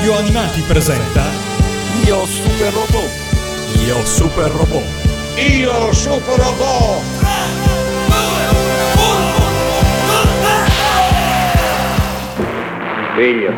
[0.00, 1.24] Radio Animati presenta
[2.06, 3.10] Io Super Robot.
[3.84, 4.82] Io Super Robot.
[5.36, 7.02] Io Super Robot.
[13.14, 13.52] Figlio,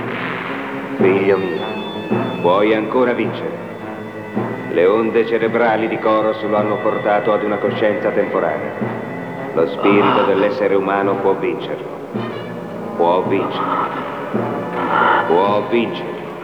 [0.97, 3.59] figlio mio, puoi ancora vincere.
[4.73, 8.73] Le onde cerebrali di Coros lo hanno portato ad una coscienza temporanea.
[9.55, 11.87] Lo spirito dell'essere umano può vincerlo.
[12.97, 14.01] Può vincere.
[15.29, 16.22] Può vincere.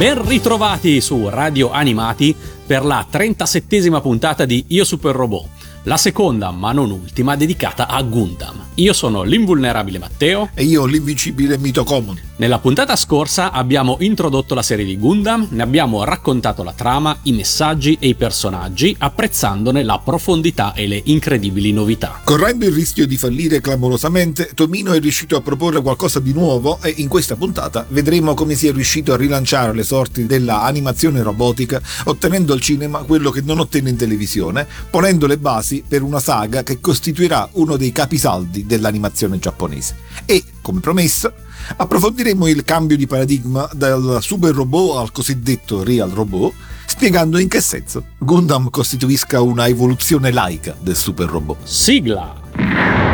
[0.00, 2.34] Ben ritrovati su Radio Animati
[2.66, 5.46] per la 37esima puntata di Io Super Robot,
[5.84, 8.68] la seconda ma non ultima dedicata a Gundam.
[8.74, 12.18] Io sono l'invulnerabile Matteo e io l'invincibile Mito Common.
[12.36, 17.32] Nella puntata scorsa abbiamo introdotto la serie di Gundam, ne abbiamo raccontato la trama, i
[17.32, 22.20] messaggi e i personaggi, apprezzandone la profondità e le incredibili novità.
[22.24, 26.94] Correndo il rischio di fallire clamorosamente, Tomino è riuscito a proporre qualcosa di nuovo e
[26.96, 32.54] in questa puntata vedremo come sia riuscito a rilanciare le sorti della animazione robotica, ottenendo
[32.54, 36.80] al cinema quello che non ottenne in televisione, ponendo le basi per una saga che
[36.80, 39.96] costituirà uno dei capisaldi dell'animazione giapponese.
[40.24, 41.32] E, come promesso,
[41.76, 46.52] approfondiremo il cambio di paradigma dal super robot al cosiddetto real robot,
[46.86, 51.64] spiegando in che senso Gundam costituisca una evoluzione laica del super robot.
[51.64, 53.09] Sigla!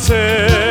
[0.00, 0.67] fazer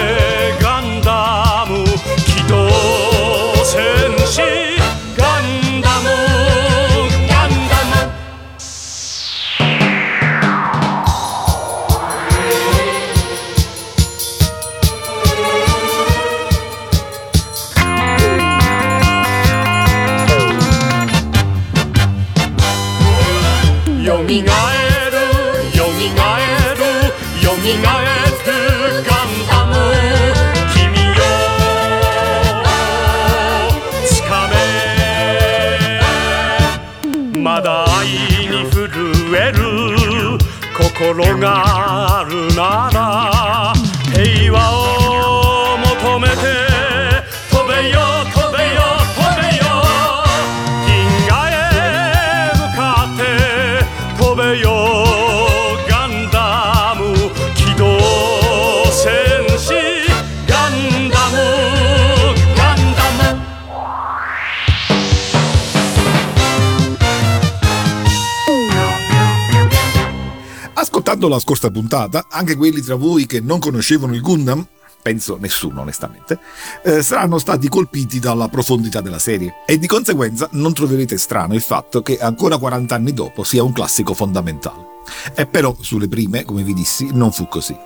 [71.48, 74.68] scorsa puntata, anche quelli tra voi che non conoscevano il Gundam,
[75.02, 76.40] penso nessuno onestamente,
[76.84, 81.62] eh, saranno stati colpiti dalla profondità della serie e di conseguenza non troverete strano il
[81.62, 84.96] fatto che ancora 40 anni dopo sia un classico fondamentale.
[85.34, 87.78] E però sulle prime, come vi dissi, non fu così.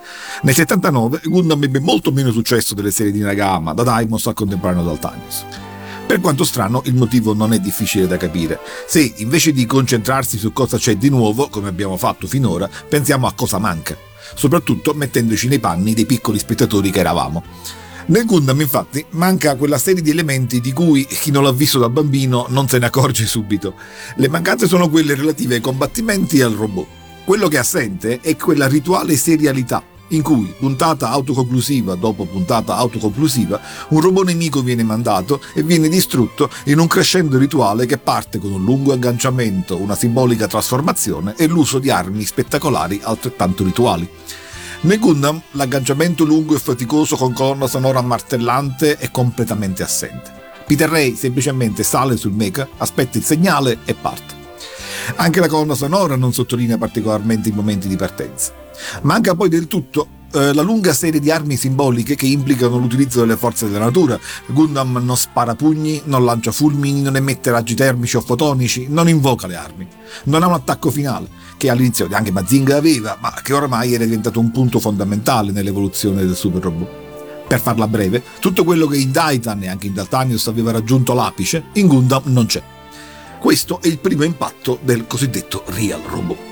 [0.42, 4.82] Nel 79 Gundam ebbe molto meno successo delle serie di Nagama, da Daimos al contemporaneo
[4.82, 5.44] Daltanius.
[6.06, 8.58] Per quanto strano, il motivo non è difficile da capire.
[8.86, 13.32] Se invece di concentrarsi su cosa c'è di nuovo, come abbiamo fatto finora, pensiamo a
[13.34, 13.96] cosa manca,
[14.34, 17.42] soprattutto mettendoci nei panni dei piccoli spettatori che eravamo.
[18.06, 21.88] Nel Gundam infatti manca quella serie di elementi di cui chi non l'ha visto da
[21.88, 23.74] bambino non se ne accorge subito.
[24.16, 26.86] Le mancanze sono quelle relative ai combattimenti e al robot.
[27.24, 33.60] Quello che è assente è quella rituale serialità in cui, puntata autoconclusiva dopo puntata autoconclusiva,
[33.88, 38.52] un robot nemico viene mandato e viene distrutto in un crescendo rituale che parte con
[38.52, 44.08] un lungo agganciamento, una simbolica trasformazione e l'uso di armi spettacolari altrettanto rituali.
[44.82, 50.40] Nel Gundam l'agganciamento lungo e faticoso con colonna sonora martellante è completamente assente.
[50.66, 54.34] Peter Ray semplicemente sale sul mecha, aspetta il segnale e parte.
[55.16, 58.61] Anche la colonna sonora non sottolinea particolarmente i momenti di partenza.
[59.02, 63.36] Manca poi del tutto eh, la lunga serie di armi simboliche che implicano l'utilizzo delle
[63.36, 64.18] forze della natura.
[64.46, 69.46] Gundam non spara pugni, non lancia fulmini, non emette raggi termici o fotonici, non invoca
[69.46, 69.86] le armi.
[70.24, 71.28] Non ha un attacco finale,
[71.58, 76.34] che all'inizio anche Mazinga aveva, ma che ormai era diventato un punto fondamentale nell'evoluzione del
[76.34, 77.00] super robot.
[77.46, 81.64] Per farla breve, tutto quello che in Daitan e anche in Daltanius aveva raggiunto l'apice,
[81.74, 82.62] in Gundam non c'è.
[83.38, 86.51] Questo è il primo impatto del cosiddetto Real Robot.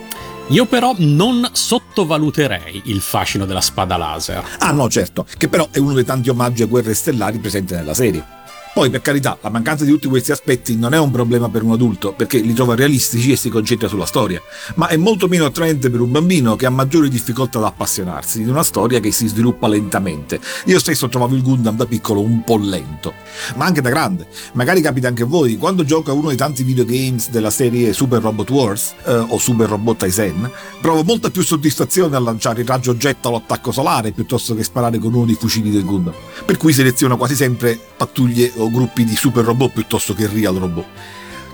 [0.50, 4.44] Io però non sottovaluterei il fascino della spada laser.
[4.58, 7.94] Ah no, certo, che però è uno dei tanti omaggi a guerre stellari presenti nella
[7.94, 8.39] serie.
[8.72, 11.72] Poi, per carità, la mancanza di tutti questi aspetti non è un problema per un
[11.72, 14.40] adulto, perché li trova realistici e si concentra sulla storia,
[14.76, 18.48] ma è molto meno attraente per un bambino che ha maggiori difficoltà ad appassionarsi di
[18.48, 20.38] una storia che si sviluppa lentamente.
[20.66, 23.12] Io stesso trovavo il Gundam da piccolo un po' lento,
[23.56, 24.28] ma anche da grande.
[24.52, 28.22] Magari capita anche a voi, quando gioco a uno dei tanti videogames della serie Super
[28.22, 30.48] Robot Wars eh, o Super Robot Tyson,
[30.80, 35.12] provo molta più soddisfazione a lanciare il raggio oggetto all'attacco solare piuttosto che sparare con
[35.12, 36.14] uno dei fucili del Gundam,
[36.44, 40.86] per cui seleziono quasi sempre pattuglie o gruppi di super robot piuttosto che real robot.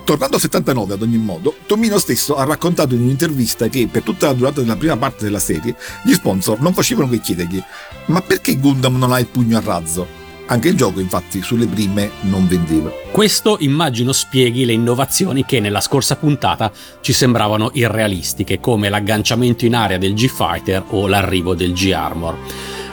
[0.05, 4.27] Tornando al 79 ad ogni modo, Tomino stesso ha raccontato in un'intervista che per tutta
[4.27, 5.75] la durata della prima parte della serie
[6.05, 7.61] gli sponsor non facevano che chiedergli
[8.07, 10.07] ma perché Gundam non ha il pugno a razzo?
[10.49, 12.93] Anche il gioco infatti sulle prime non vendeva.
[13.11, 16.71] Questo immagino spieghi le innovazioni che nella scorsa puntata
[17.01, 22.39] ci sembravano irrealistiche, come l'agganciamento in aria del G-Fighter o l'arrivo del G-Armor.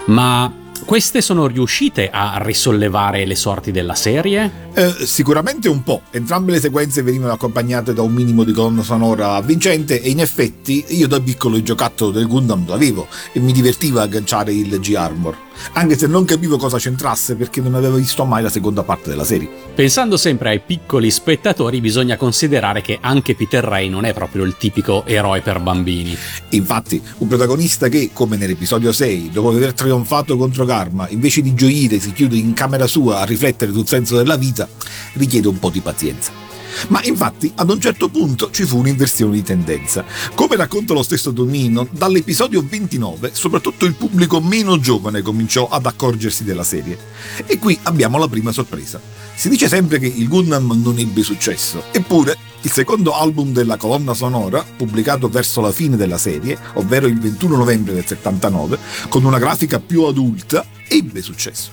[0.06, 0.52] Ma
[0.86, 4.70] queste sono riuscite a risollevare le sorti della serie?
[4.74, 6.02] Eh, sicuramente un po'.
[6.12, 10.86] Entrambe le sequenze venivano accompagnate da un minimo di colonna sonora vincente e in effetti
[10.90, 15.38] io da piccolo il giocattolo del Gundam l'avevo e mi divertiva agganciare il G-Armor
[15.74, 19.24] anche se non capivo cosa c'entrasse perché non avevo visto mai la seconda parte della
[19.24, 19.50] serie.
[19.74, 24.56] Pensando sempre ai piccoli spettatori, bisogna considerare che anche Peter Ray non è proprio il
[24.58, 26.16] tipico eroe per bambini.
[26.50, 32.00] Infatti, un protagonista che, come nell'episodio 6, dopo aver trionfato contro Karma, invece di gioire
[32.00, 34.68] si chiude in camera sua a riflettere sul senso della vita,
[35.14, 36.53] richiede un po' di pazienza.
[36.90, 40.04] Ma infatti ad un certo punto ci fu un'inversione di tendenza.
[40.36, 46.44] Come racconta lo stesso Donino, dall'episodio 29 soprattutto il pubblico meno giovane cominciò ad accorgersi
[46.44, 46.98] della serie.
[47.46, 49.00] E qui abbiamo la prima sorpresa.
[49.36, 54.14] Si dice sempre che il Gundam non ebbe successo, eppure il secondo album della colonna
[54.14, 58.78] sonora, pubblicato verso la fine della serie, ovvero il 21 novembre del 79,
[59.10, 61.72] con una grafica più adulta, ebbe successo.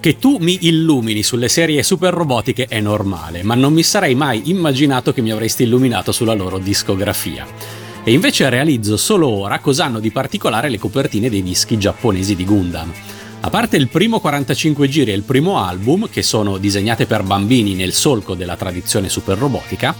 [0.00, 4.48] Che tu mi illumini sulle serie super robotiche è normale, ma non mi sarei mai
[4.48, 7.46] immaginato che mi avresti illuminato sulla loro discografia.
[8.02, 12.46] E invece realizzo solo ora cosa hanno di particolare le copertine dei dischi giapponesi di
[12.46, 12.90] Gundam.
[13.40, 17.74] A parte il primo 45 giri e il primo album, che sono disegnate per bambini
[17.74, 19.94] nel solco della tradizione super robotica,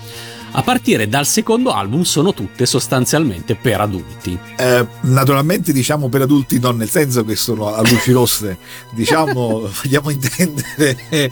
[0.52, 4.37] a partire dal secondo album sono tutte sostanzialmente per adulti.
[4.57, 8.59] Eh, naturalmente diciamo per adulti non nel senso che sono a luci rosse,
[8.90, 11.30] diciamo vogliamo intendere eh,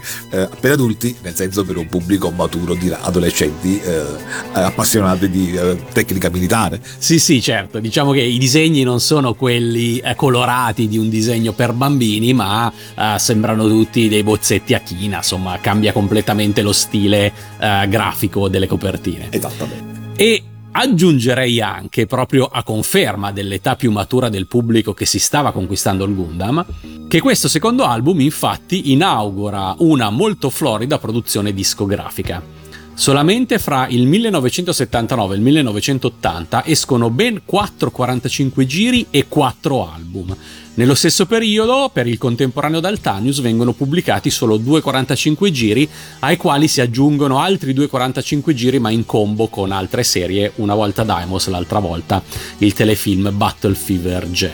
[0.60, 4.04] per adulti nel senso per un pubblico maturo di adolescenti eh,
[4.52, 6.80] appassionati di eh, tecnica militare.
[6.98, 11.52] Sì sì certo, diciamo che i disegni non sono quelli eh, colorati di un disegno
[11.52, 17.32] per bambini ma eh, sembrano tutti dei bozzetti a china, insomma cambia completamente lo stile
[17.58, 19.28] grafico delle copertine copertine.
[19.30, 20.12] Esattamente.
[20.16, 26.04] E aggiungerei anche, proprio a conferma dell'età più matura del pubblico che si stava conquistando
[26.04, 26.64] il Gundam,
[27.08, 32.56] che questo secondo album infatti inaugura una molto florida produzione discografica.
[32.94, 40.36] Solamente fra il 1979 e il 1980 escono ben 4 45 giri e 4 album,
[40.78, 45.88] nello stesso periodo, per il contemporaneo Daltanius vengono pubblicati solo due 45 giri,
[46.20, 50.76] ai quali si aggiungono altri due 45 giri, ma in combo con altre serie, una
[50.76, 52.22] volta Daimos, l'altra volta
[52.58, 54.46] il telefilm Battle Fever J,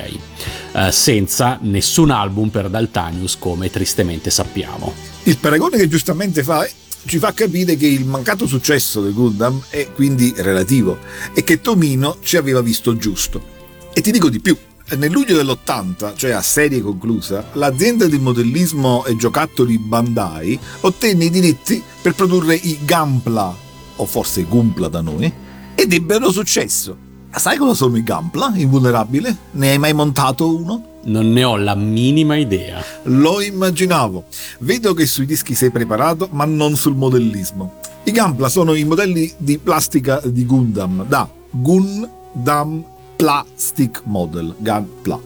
[0.72, 4.94] eh, senza nessun album per Daltanius, come tristemente sappiamo.
[5.24, 6.70] Il paragone che giustamente fai
[7.04, 11.00] ci fa capire che il mancato successo del Gundam è quindi relativo
[11.34, 13.52] e che Tomino ci aveva visto giusto.
[13.92, 14.56] E ti dico di più,
[14.96, 21.30] nel luglio dell'80, cioè a serie conclusa, l'azienda di modellismo e giocattoli Bandai ottenne i
[21.30, 23.54] diritti per produrre i Gampla,
[23.96, 25.32] o forse Gumpla da noi,
[25.74, 26.96] ed ebbero successo.
[27.30, 29.36] Sai cosa sono i Gampla, invulnerabile?
[29.52, 31.00] Ne hai mai montato uno?
[31.04, 32.82] Non ne ho la minima idea.
[33.04, 34.24] Lo immaginavo.
[34.60, 37.80] Vedo che sui dischi sei preparato, ma non sul modellismo.
[38.04, 42.84] I Gampla sono i modelli di plastica di Gundam, da Gundam
[43.16, 45.20] Plastic Model, Gunpla.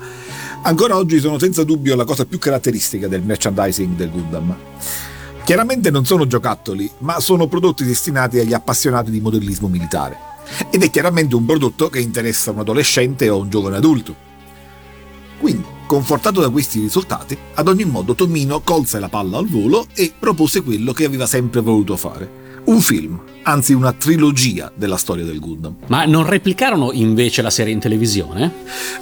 [0.63, 4.57] Ancora oggi sono senza dubbio la cosa più caratteristica del merchandising del Gundam.
[5.45, 10.17] Chiaramente non sono giocattoli, ma sono prodotti destinati agli appassionati di modellismo militare.
[10.71, 14.15] Ed è chiaramente un prodotto che interessa un adolescente o un giovane adulto.
[15.39, 20.13] Quindi, confortato da questi risultati, ad ogni modo Tomino colse la palla al volo e
[20.19, 22.61] propose quello che aveva sempre voluto fare.
[22.65, 25.77] Un film, anzi una trilogia della storia del Gundam.
[25.87, 28.53] Ma non replicarono invece la serie in televisione?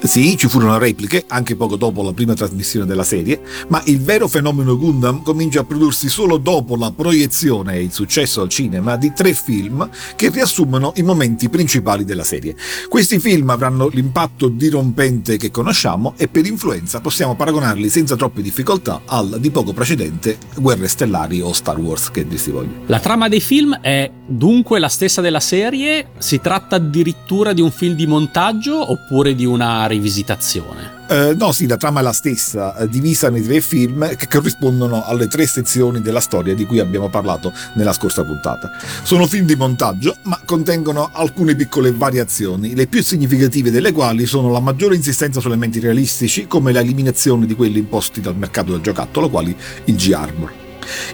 [0.04, 4.28] Sì, ci furono repliche, anche poco dopo la prima trasmissione della serie, ma il vero
[4.28, 9.12] fenomeno Gundam comincia a prodursi solo dopo la proiezione e il successo al cinema di
[9.12, 12.54] tre film che riassumono i momenti principali della serie.
[12.88, 19.02] Questi film avranno l'impatto dirompente che conosciamo e per influenza possiamo paragonarli senza troppe difficoltà
[19.06, 22.70] al di poco precedente Guerre Stellari o Star Wars, che dir si voglia.
[22.86, 26.08] La trama dei film è dunque la stessa della serie?
[26.18, 30.94] Si tratta addirittura di un film di montaggio oppure di una rivisitazione?
[31.08, 35.04] Eh, no, sì, la trama è la stessa, eh, divisa nei tre film che corrispondono
[35.04, 38.72] alle tre sezioni della storia di cui abbiamo parlato nella scorsa puntata.
[39.02, 44.50] Sono film di montaggio, ma contengono alcune piccole variazioni, le più significative delle quali sono
[44.50, 49.30] la maggiore insistenza su elementi realistici, come l'eliminazione di quelli imposti dal mercato del giocattolo,
[49.30, 50.65] quali il G-Arbor.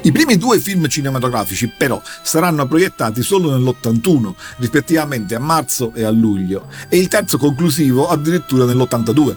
[0.03, 6.11] I primi due film cinematografici però saranno proiettati solo nell'81, rispettivamente a marzo e a
[6.11, 9.37] luglio, e il terzo conclusivo addirittura nell'82.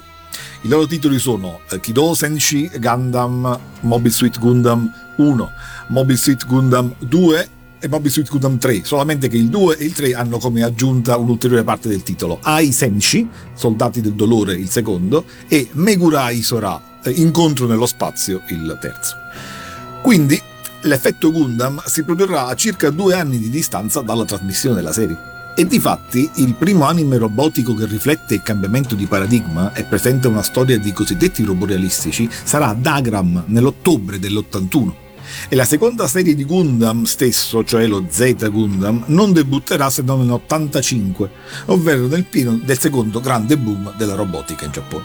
[0.61, 5.51] I loro titoli sono eh, Kido Senshi Gundam Mobile Suit Gundam 1,
[5.89, 7.49] Mobile Suit Gundam 2
[7.79, 11.17] e Mobile Suit Gundam 3, solamente che il 2 e il 3 hanno come aggiunta
[11.17, 12.39] un'ulteriore parte del titolo.
[12.41, 18.77] Ai Senshi, Soldati del Dolore il secondo, e Megurai Sora, eh, Incontro nello spazio il
[18.81, 19.15] terzo.
[20.05, 20.39] Quindi
[20.81, 25.17] l'effetto Gundam si produrrà a circa due anni di distanza dalla trasmissione della serie.
[25.55, 30.43] E difatti il primo anime robotico che riflette il cambiamento di paradigma e presenta una
[30.43, 34.91] storia di cosiddetti robot realistici sarà Dagram nell'ottobre dell'81
[35.49, 40.25] e la seconda serie di Gundam stesso, cioè lo Z Gundam, non debutterà se non
[40.25, 41.29] nell'85,
[41.65, 45.03] ovvero nel pieno del secondo grande boom della robotica in Giappone.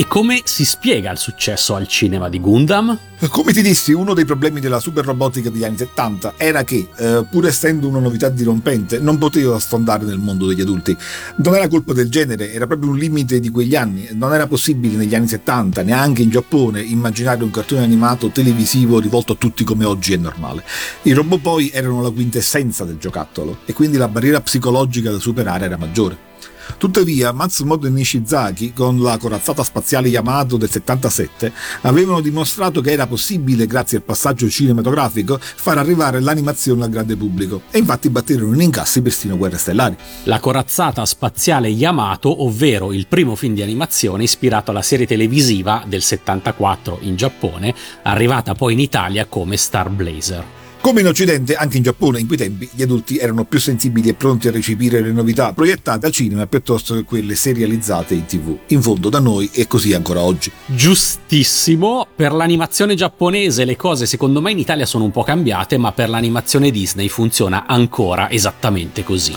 [0.00, 2.98] E come si spiega il successo al cinema di Gundam?
[3.28, 7.26] Come ti dissi, uno dei problemi della super robotica degli anni 70 era che, eh,
[7.30, 10.96] pur essendo una novità dirompente, non poteva sfondare nel mondo degli adulti.
[11.36, 14.08] Non era colpa del genere, era proprio un limite di quegli anni.
[14.12, 19.34] Non era possibile negli anni 70, neanche in Giappone, immaginare un cartone animato televisivo rivolto
[19.34, 20.64] a tutti come oggi è normale.
[21.02, 25.66] I robot poi erano la quintessenza del giocattolo e quindi la barriera psicologica da superare
[25.66, 26.29] era maggiore.
[26.76, 33.06] Tuttavia, Matsumoto e Nishizaki, con la corazzata spaziale Yamato del 77, avevano dimostrato che era
[33.06, 38.60] possibile, grazie al passaggio cinematografico, far arrivare l'animazione al grande pubblico, e infatti batterono in
[38.60, 39.96] incassi persino Guerre Stellari.
[40.24, 46.02] La corazzata spaziale Yamato, ovvero il primo film di animazione ispirato alla serie televisiva del
[46.02, 50.59] 74 in Giappone, arrivata poi in Italia come Star Blazer.
[50.82, 54.14] Come in Occidente, anche in Giappone in quei tempi gli adulti erano più sensibili e
[54.14, 58.56] pronti a recepire le novità proiettate al cinema piuttosto che quelle serializzate in tv.
[58.68, 60.50] In fondo da noi è così ancora oggi.
[60.64, 65.92] Giustissimo, per l'animazione giapponese le cose secondo me in Italia sono un po' cambiate, ma
[65.92, 69.36] per l'animazione Disney funziona ancora esattamente così.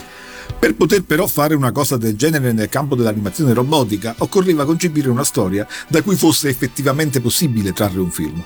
[0.58, 5.26] Per poter però fare una cosa del genere nel campo dell'animazione robotica, occorreva concepire una
[5.26, 8.42] storia da cui fosse effettivamente possibile trarre un film.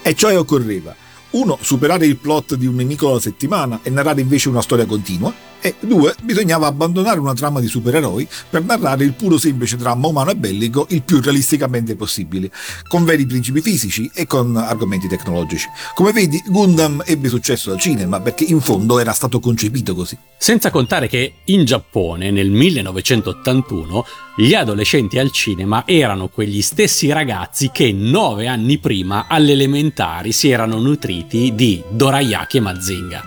[0.00, 0.96] E cioè occorreva
[1.30, 1.58] 1.
[1.60, 5.32] Superare il plot di un nemico alla settimana e narrare invece una storia continua.
[5.60, 6.14] E 2.
[6.22, 10.86] Bisognava abbandonare una trama di supereroi per narrare il puro semplice dramma umano e bellico
[10.90, 12.50] il più realisticamente possibile,
[12.88, 15.68] con veri principi fisici e con argomenti tecnologici.
[15.94, 20.16] Come vedi, Gundam ebbe successo al cinema perché in fondo era stato concepito così.
[20.38, 27.70] Senza contare che in Giappone nel 1981 gli adolescenti al cinema erano quegli stessi ragazzi
[27.70, 33.22] che nove anni prima alle elementari si erano nutriti di Dorayaki e Mazinga.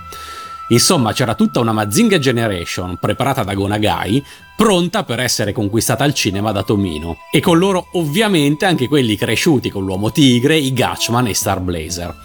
[0.70, 4.24] Insomma, c'era tutta una Mazinga Generation preparata da Gonagai,
[4.56, 7.18] pronta per essere conquistata al cinema da Tomino.
[7.32, 12.16] E con loro ovviamente anche quelli cresciuti con l'Uomo Tigre, i Gatchman e Star Blazer.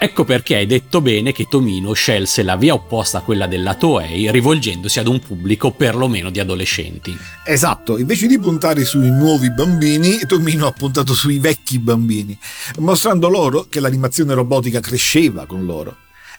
[0.00, 4.30] Ecco perché hai detto bene che Tomino scelse la via opposta a quella della Toei,
[4.30, 7.16] rivolgendosi ad un pubblico perlomeno di adolescenti.
[7.44, 12.38] Esatto, invece di puntare sui nuovi bambini, Tomino ha puntato sui vecchi bambini,
[12.78, 15.96] mostrando loro che l'animazione robotica cresceva con loro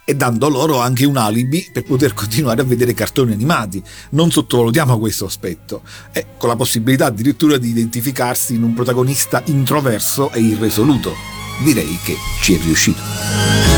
[0.09, 3.79] e dando loro anche un alibi per poter continuare a vedere cartoni animati.
[4.11, 10.31] Non sottovalutiamo questo aspetto, e con la possibilità addirittura di identificarsi in un protagonista introverso
[10.31, 11.13] e irresoluto
[11.63, 13.68] direi che ci è riuscito.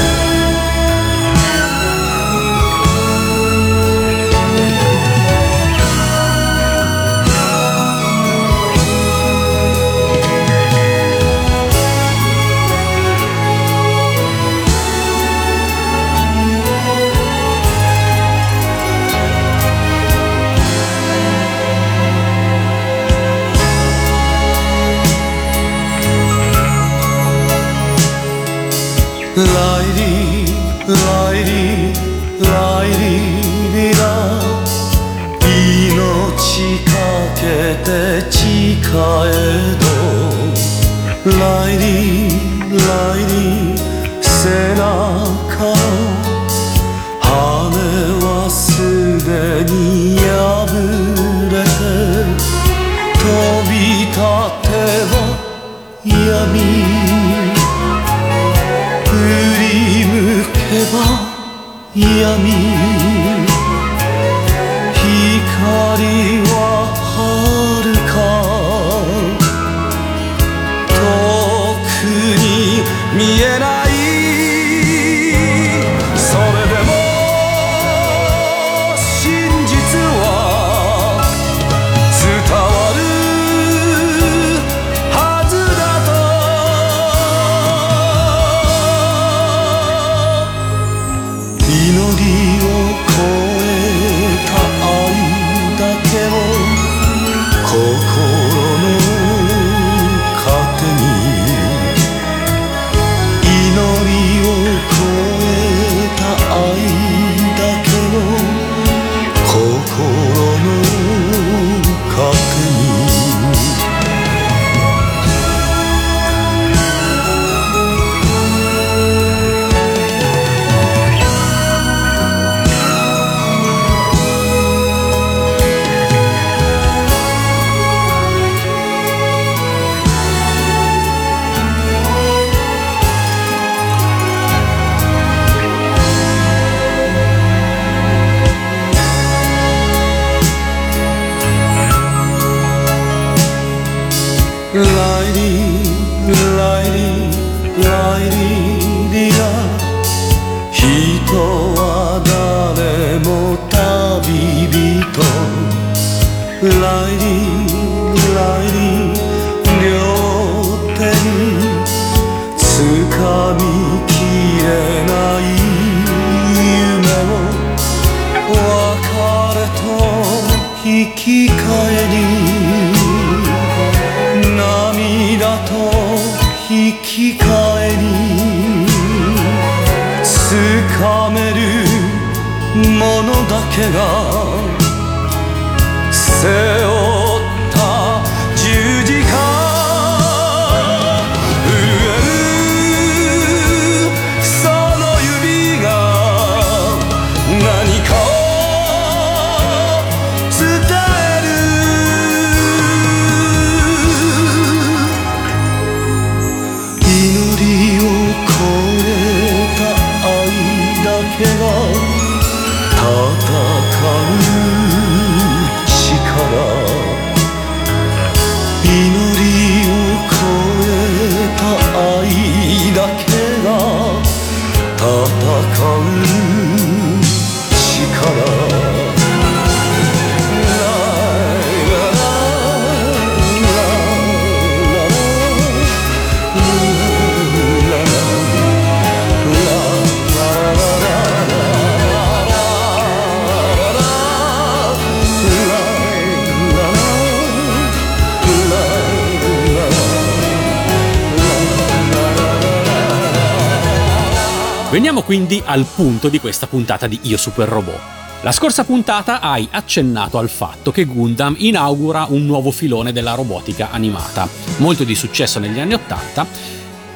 [255.51, 257.99] Quindi al punto di questa puntata di Io Super Robot.
[258.43, 263.91] La scorsa puntata hai accennato al fatto che Gundam inaugura un nuovo filone della robotica
[263.91, 266.47] animata, molto di successo negli anni 80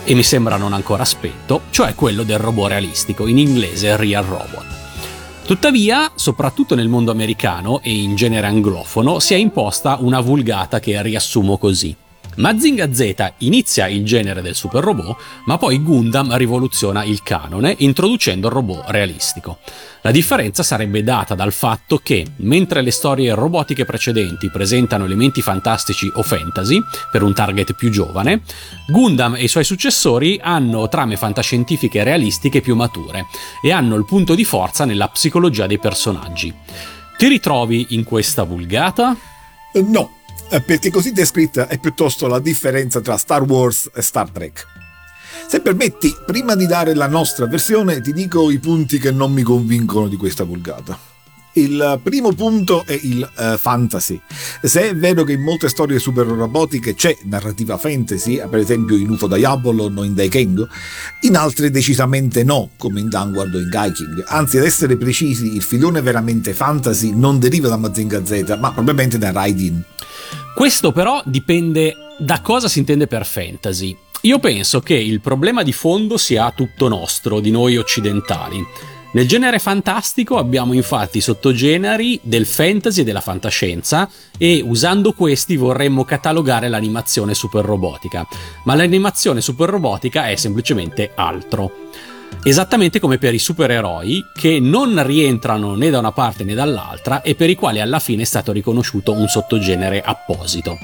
[0.03, 4.65] e mi sembra non ancora spento, cioè quello del robot realistico, in inglese Real Robot.
[5.45, 11.01] Tuttavia, soprattutto nel mondo americano e in genere anglofono, si è imposta una vulgata che
[11.01, 11.95] riassumo così.
[12.35, 18.47] Mazinga Z inizia il genere del super robot, ma poi Gundam rivoluziona il canone introducendo
[18.47, 19.59] il robot realistico.
[20.01, 26.11] La differenza sarebbe data dal fatto che, mentre le storie robotiche precedenti presentano elementi fantastici
[26.13, 26.79] o fantasy
[27.11, 28.41] per un target più giovane,
[28.87, 33.25] Gundam e i suoi successori hanno trame fantascientifiche realistiche più mature
[33.61, 36.53] e hanno il punto di forza nella psicologia dei personaggi.
[37.17, 39.15] Ti ritrovi in questa vulgata?
[39.73, 40.24] No, eh,
[40.65, 44.65] perché così descritta è piuttosto la differenza tra Star Wars e Star Trek.
[45.47, 49.43] Se permetti, prima di dare la nostra versione, ti dico i punti che non mi
[49.43, 51.14] convincono di questa vulgata.
[51.57, 54.19] Il primo punto è il uh, fantasy.
[54.61, 59.09] Se è vero che in molte storie super robotiche c'è narrativa fantasy, per esempio in
[59.09, 60.67] UFO Diabolon o in Daikengo,
[61.21, 64.25] in altre decisamente no, come in Downward o in Gaiking.
[64.27, 69.17] Anzi, ad essere precisi, il filone veramente fantasy non deriva da Mazinga Z, ma probabilmente
[69.17, 69.81] da Raidin.
[70.53, 73.95] Questo però dipende da cosa si intende per fantasy.
[74.21, 78.63] Io penso che il problema di fondo sia tutto nostro, di noi occidentali.
[79.15, 86.03] Nel genere fantastico abbiamo infatti sottogeneri del fantasy e della fantascienza e usando questi vorremmo
[86.03, 88.27] catalogare l'animazione super robotica,
[88.65, 91.71] ma l'animazione super robotica è semplicemente altro.
[92.43, 97.35] Esattamente come per i supereroi che non rientrano né da una parte né dall'altra e
[97.35, 100.77] per i quali alla fine è stato riconosciuto un sottogenere apposito.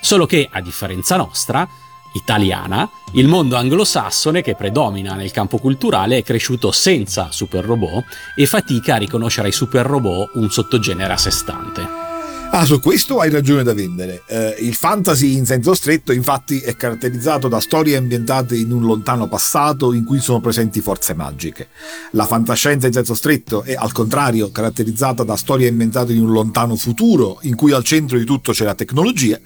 [0.00, 1.66] Solo che, a differenza nostra,
[2.14, 8.04] italiana, il mondo anglosassone che predomina nel campo culturale è cresciuto senza super robot
[8.36, 12.06] e fatica a riconoscere ai super robot un sottogenere a sé stante.
[12.50, 14.22] Ah, su questo hai ragione da vendere.
[14.26, 19.28] Eh, il fantasy in senso stretto, infatti, è caratterizzato da storie ambientate in un lontano
[19.28, 21.68] passato in cui sono presenti forze magiche.
[22.12, 26.74] La fantascienza in senso stretto è, al contrario, caratterizzata da storie ambientate in un lontano
[26.76, 29.38] futuro in cui al centro di tutto c'è la tecnologia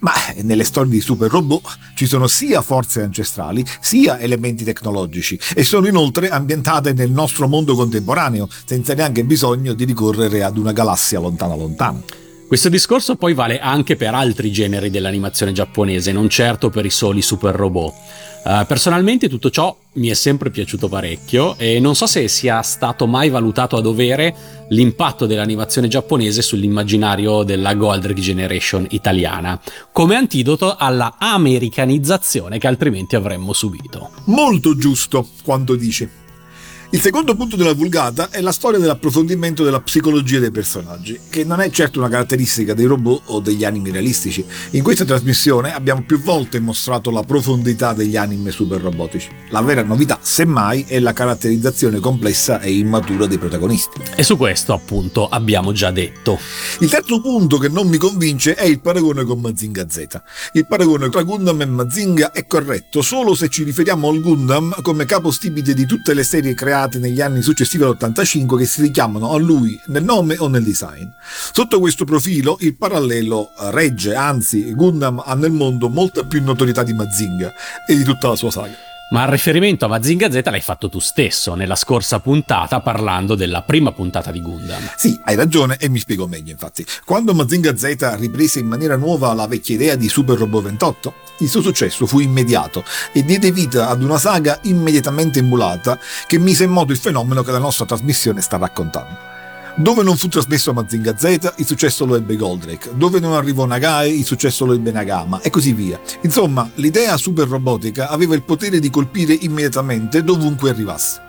[0.00, 5.64] ma nelle storie di super robot ci sono sia forze ancestrali sia elementi tecnologici e
[5.64, 11.20] sono inoltre ambientate nel nostro mondo contemporaneo, senza neanche bisogno di ricorrere ad una galassia
[11.20, 12.25] lontana lontana.
[12.46, 17.20] Questo discorso poi vale anche per altri generi dell'animazione giapponese, non certo per i soli
[17.20, 17.92] super robot.
[18.44, 23.08] Uh, personalmente tutto ciò mi è sempre piaciuto parecchio e non so se sia stato
[23.08, 24.32] mai valutato a dovere
[24.68, 33.52] l'impatto dell'animazione giapponese sull'immaginario della Goldrake Generation italiana, come antidoto alla americanizzazione che altrimenti avremmo
[33.52, 34.10] subito.
[34.26, 36.25] Molto giusto quando dici.
[36.90, 41.60] Il secondo punto della vulgata è la storia dell'approfondimento della psicologia dei personaggi, che non
[41.60, 44.44] è certo una caratteristica dei robot o degli anime realistici.
[44.70, 49.28] In questa trasmissione abbiamo più volte mostrato la profondità degli anime super robotici.
[49.50, 54.00] La vera novità, semmai, è la caratterizzazione complessa e immatura dei protagonisti.
[54.14, 56.38] E su questo, appunto, abbiamo già detto.
[56.78, 60.06] Il terzo punto che non mi convince è il paragone con Mazinga Z.
[60.52, 65.04] Il paragone tra Gundam e Mazinga è corretto solo se ci riferiamo al Gundam come
[65.04, 69.38] capostipite di tutte le serie create create negli anni successivi all'85 che si richiamano a
[69.38, 71.08] lui nel nome o nel design.
[71.52, 76.92] Sotto questo profilo il parallelo regge, anzi Gundam ha nel mondo molta più notorietà di
[76.92, 77.52] Mazinga
[77.86, 78.95] e di tutta la sua saga.
[79.08, 83.62] Ma il riferimento a Mazinga Z l'hai fatto tu stesso nella scorsa puntata parlando della
[83.62, 84.82] prima puntata di Gundam.
[84.96, 86.84] Sì, hai ragione e mi spiego meglio infatti.
[87.04, 91.48] Quando Mazinga Z riprese in maniera nuova la vecchia idea di Super Robot 28, il
[91.48, 96.70] suo successo fu immediato e diede vita ad una saga immediatamente emulata che mise in
[96.70, 99.34] moto il fenomeno che la nostra trasmissione sta raccontando.
[99.78, 102.92] Dove non fu trasmesso Mazinga Z, il successo lo ebbe Goldrake.
[102.94, 106.00] Dove non arrivò Nagai, il successo lo ebbe Nagama, e così via.
[106.22, 111.20] Insomma, l'idea super robotica aveva il potere di colpire immediatamente dovunque arrivasse.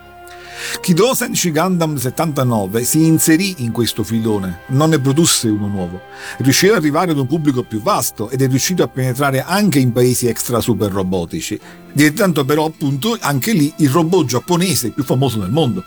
[0.79, 5.99] Kido Senshi Gundam 79 si inserì in questo filone, non ne produsse uno nuovo.
[6.37, 9.91] Riuscì ad arrivare ad un pubblico più vasto ed è riuscito a penetrare anche in
[9.91, 11.59] paesi extra super robotici,
[11.91, 15.83] diventando però appunto anche lì il robot giapponese più famoso nel mondo.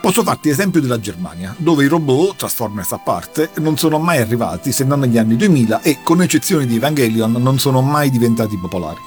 [0.00, 4.70] Posso farti esempio della Germania, dove i robot, Transformers a parte, non sono mai arrivati
[4.70, 9.00] se non negli anni 2000 e, con eccezione di Evangelion, non sono mai diventati popolari.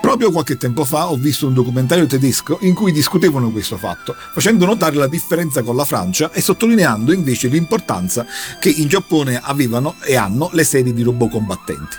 [0.00, 4.66] Proprio qualche tempo fa ho visto un documentario tedesco in cui discutevano questo fatto, facendo
[4.66, 8.26] notare la differenza con la Francia e sottolineando invece l'importanza
[8.58, 11.96] che in Giappone avevano e hanno le serie di robot combattenti.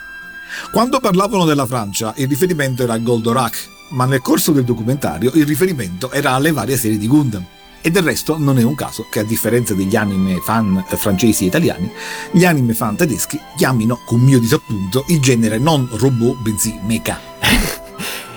[0.71, 5.45] Quando parlavano della Francia, il riferimento era a Goldorak, ma nel corso del documentario il
[5.45, 7.45] riferimento era alle varie serie di Gundam.
[7.85, 11.47] E del resto non è un caso che a differenza degli anime fan francesi e
[11.47, 11.91] italiani,
[12.31, 17.19] gli anime fan tedeschi chiamino, con mio disappunto, il genere non robot bensì mecha.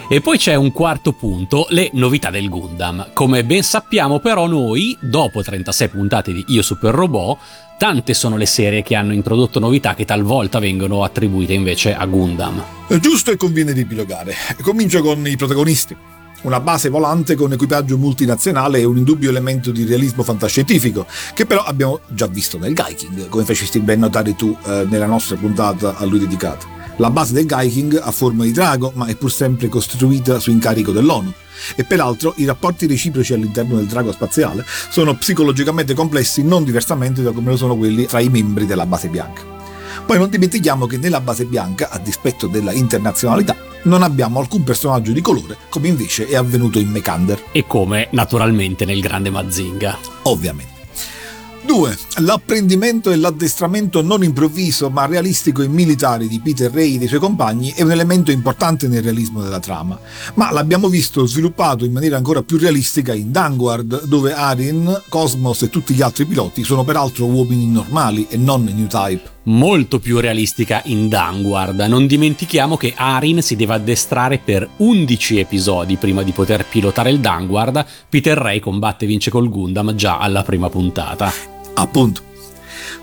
[0.08, 3.10] E poi c'è un quarto punto, le novità del Gundam.
[3.12, 7.38] Come ben sappiamo però noi, dopo 36 puntate di Io Super Robot,
[7.76, 12.64] tante sono le serie che hanno introdotto novità che talvolta vengono attribuite invece a Gundam.
[13.00, 14.32] Giusto e conviene ripilogare.
[14.62, 16.15] Comincio con i protagonisti.
[16.46, 21.04] Una base volante con equipaggio multinazionale è un indubbio elemento di realismo fantascientifico,
[21.34, 25.34] che però abbiamo già visto nel Gaiking, come facesti ben notare tu eh, nella nostra
[25.34, 26.64] puntata a lui dedicata.
[26.98, 30.92] La base del Gaiking ha forma di drago, ma è pur sempre costruita su incarico
[30.92, 31.32] dell'ONU.
[31.74, 37.32] E peraltro i rapporti reciproci all'interno del drago spaziale sono psicologicamente complessi non diversamente da
[37.32, 39.55] come lo sono quelli tra i membri della base bianca.
[40.06, 45.10] Poi non dimentichiamo che nella base bianca, a dispetto della internazionalità, non abbiamo alcun personaggio
[45.10, 47.46] di colore, come invece è avvenuto in Mekander.
[47.50, 49.98] E come naturalmente nel grande Mazinga.
[50.22, 50.74] Ovviamente.
[51.64, 51.98] 2.
[52.18, 57.18] L'apprendimento e l'addestramento non improvviso ma realistico e militare di Peter Ray e dei suoi
[57.18, 59.98] compagni è un elemento importante nel realismo della trama,
[60.34, 65.68] ma l'abbiamo visto sviluppato in maniera ancora più realistica in Vanguard, dove Arin, Cosmos e
[65.68, 70.82] tutti gli altri piloti sono peraltro uomini normali e non New Type molto più realistica
[70.86, 71.80] in Vanguard.
[71.80, 77.20] Non dimentichiamo che Arin si deve addestrare per 11 episodi prima di poter pilotare il
[77.20, 77.84] Vanguard.
[78.08, 81.32] Peter Ray combatte e vince col Gundam già alla prima puntata.
[81.74, 82.22] Appunto.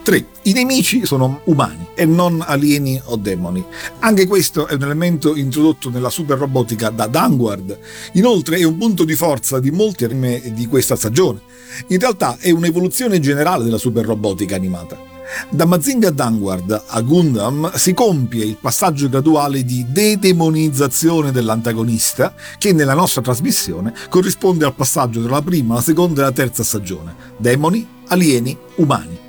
[0.04, 0.26] 3.
[0.44, 3.64] I nemici sono umani e non alieni o demoni.
[4.00, 7.80] Anche questo è un elemento introdotto nella super robotica da Vanguard.
[8.14, 11.40] Inoltre è un punto di forza di molti anime di questa stagione.
[11.88, 15.13] In realtà è un'evoluzione generale della super robotica animata.
[15.50, 22.94] Da Mazinga Danguard a Gundam si compie il passaggio graduale di dedemonizzazione dell'antagonista che nella
[22.94, 27.16] nostra trasmissione corrisponde al passaggio tra la prima, la seconda e la terza stagione.
[27.38, 29.20] Demoni, alieni, umani.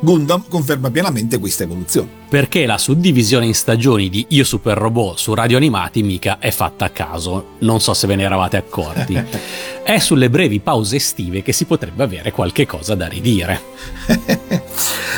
[0.00, 2.08] Gundam conferma pienamente questa evoluzione.
[2.28, 6.86] Perché la suddivisione in stagioni di Io Super Robot su radio animati mica è fatta
[6.86, 9.14] a caso, non so se ve ne eravate accorti.
[9.84, 13.60] è sulle brevi pause estive che si potrebbe avere qualche cosa da ridire.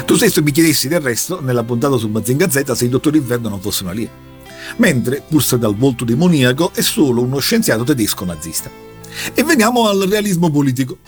[0.04, 3.48] tu stesso mi chiedessi del resto, nella puntata su Mazinga Z, se il Dottor Inverno
[3.48, 4.10] non fosse un alieno.
[4.76, 8.70] Mentre, pur dal volto demoniaco, è solo uno scienziato tedesco nazista.
[9.32, 10.98] E veniamo al realismo politico.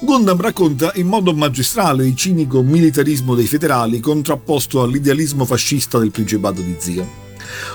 [0.00, 6.62] Gundam racconta in modo magistrale il cinico militarismo dei federali contrapposto all'idealismo fascista del Principato
[6.62, 7.08] di Zion.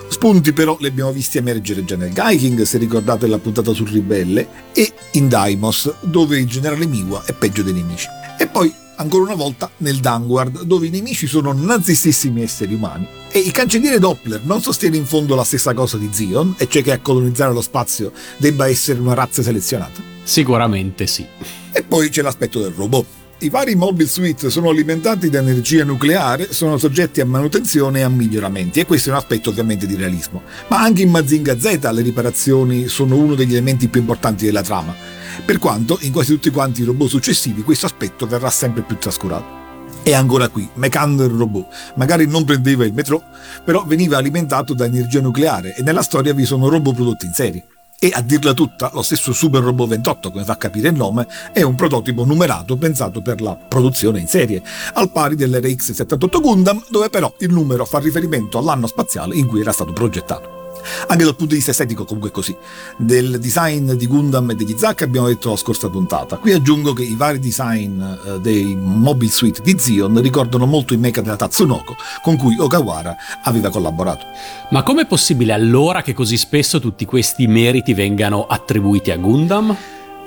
[0.07, 4.47] Spunti però li abbiamo visti emergere già nel Gaiking, se ricordate la puntata sul ribelle,
[4.73, 8.07] e in Daimos, dove il generale Miwa è peggio dei nemici.
[8.39, 13.07] E poi, ancora una volta, nel Danguard, dove i nemici sono nazistissimi esseri umani.
[13.31, 16.83] E il cancelliere Doppler non sostiene in fondo la stessa cosa di Zion, e cioè
[16.83, 20.01] che a colonizzare lo spazio debba essere una razza selezionata?
[20.23, 21.25] Sicuramente sì.
[21.71, 23.05] E poi c'è l'aspetto del robot.
[23.39, 28.09] I vari mobile suite sono alimentati da energia nucleare, sono soggetti a manutenzione e a
[28.09, 30.41] miglioramenti e questo è un aspetto ovviamente di realismo.
[30.69, 34.95] Ma anche in Mazinga Z le riparazioni sono uno degli elementi più importanti della trama,
[35.43, 39.63] per quanto in quasi tutti quanti i robot successivi questo aspetto verrà sempre più trascurato.
[40.07, 41.65] E ancora qui, Mekander Robot.
[41.95, 43.23] Magari non prendeva il metro,
[43.63, 47.65] però veniva alimentato da energia nucleare e nella storia vi sono robot prodotti in serie.
[47.97, 51.63] E a dirla tutta, lo stesso Super Robot 28, come fa capire il nome, è
[51.63, 54.61] un prototipo numerato pensato per la produzione in serie,
[54.93, 59.71] al pari dell'RX-78 Gundam, dove però il numero fa riferimento all'anno spaziale in cui era
[59.71, 60.64] stato progettato.
[61.07, 62.55] Anche dal punto di vista estetico comunque è così.
[62.97, 66.37] Del design di Gundam e degli Zack abbiamo detto la scorsa puntata.
[66.37, 70.97] Qui aggiungo che i vari design eh, dei mobile suite di Zion ricordano molto i
[70.97, 74.25] mecha della Tatsunoko, con cui Okawara aveva collaborato.
[74.71, 79.75] Ma com'è possibile allora che così spesso tutti questi meriti vengano attribuiti a Gundam?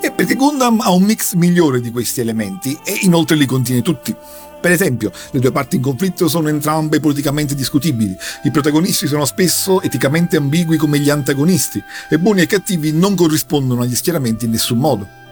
[0.01, 4.15] È perché Gundam ha un mix migliore di questi elementi e inoltre li contiene tutti.
[4.61, 9.81] Per esempio, le due parti in conflitto sono entrambe politicamente discutibili, i protagonisti sono spesso
[9.83, 14.79] eticamente ambigui come gli antagonisti, e buoni e cattivi non corrispondono agli schieramenti in nessun
[14.79, 15.28] modo.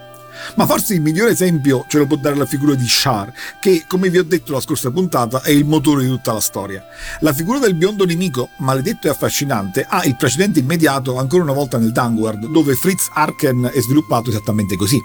[0.55, 4.09] Ma forse il migliore esempio ce lo può dare la figura di Shar, che, come
[4.09, 6.85] vi ho detto la scorsa puntata, è il motore di tutta la storia.
[7.21, 11.77] La figura del biondo nemico, maledetto e affascinante, ha il precedente immediato ancora una volta
[11.77, 14.99] nel Danguard, dove Fritz Arken è sviluppato esattamente così.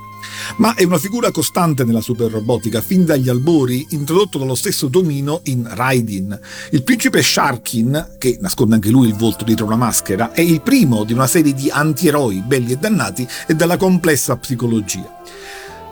[0.56, 5.40] Ma è una figura costante nella super robotica, fin dagli albori, introdotto dallo stesso Domino
[5.44, 6.38] in Raidin.
[6.70, 11.04] Il principe Sharkin, che nasconde anche lui il volto dietro una maschera, è il primo
[11.04, 15.20] di una serie di antieroi belli e dannati e dalla complessa psicologia.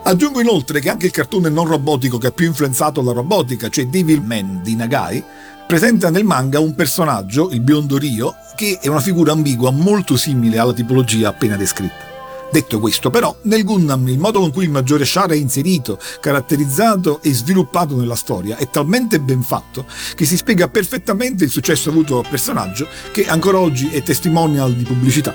[0.03, 3.87] Aggiungo inoltre che anche il cartone non robotico che ha più influenzato la robotica, cioè
[3.87, 5.23] Devil Man di Nagai,
[5.67, 10.57] presenta nel manga un personaggio, il biondo Rio, che è una figura ambigua molto simile
[10.57, 12.09] alla tipologia appena descritta.
[12.51, 17.21] Detto questo, però, nel Gundam il modo con cui il maggiore Shar è inserito, caratterizzato
[17.21, 19.85] e sviluppato nella storia è talmente ben fatto
[20.15, 24.83] che si spiega perfettamente il successo avuto dal personaggio che ancora oggi è testimonial di
[24.83, 25.33] pubblicità.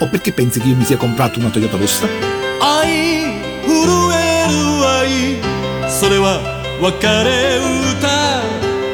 [0.00, 2.36] O perché pensi che io mi sia comprato una Toyota rossa?
[2.60, 3.74] 愛震
[4.14, 4.54] える
[4.86, 5.90] 愛。
[5.90, 6.40] それは
[6.80, 7.58] 別れ
[7.98, 8.06] 歌。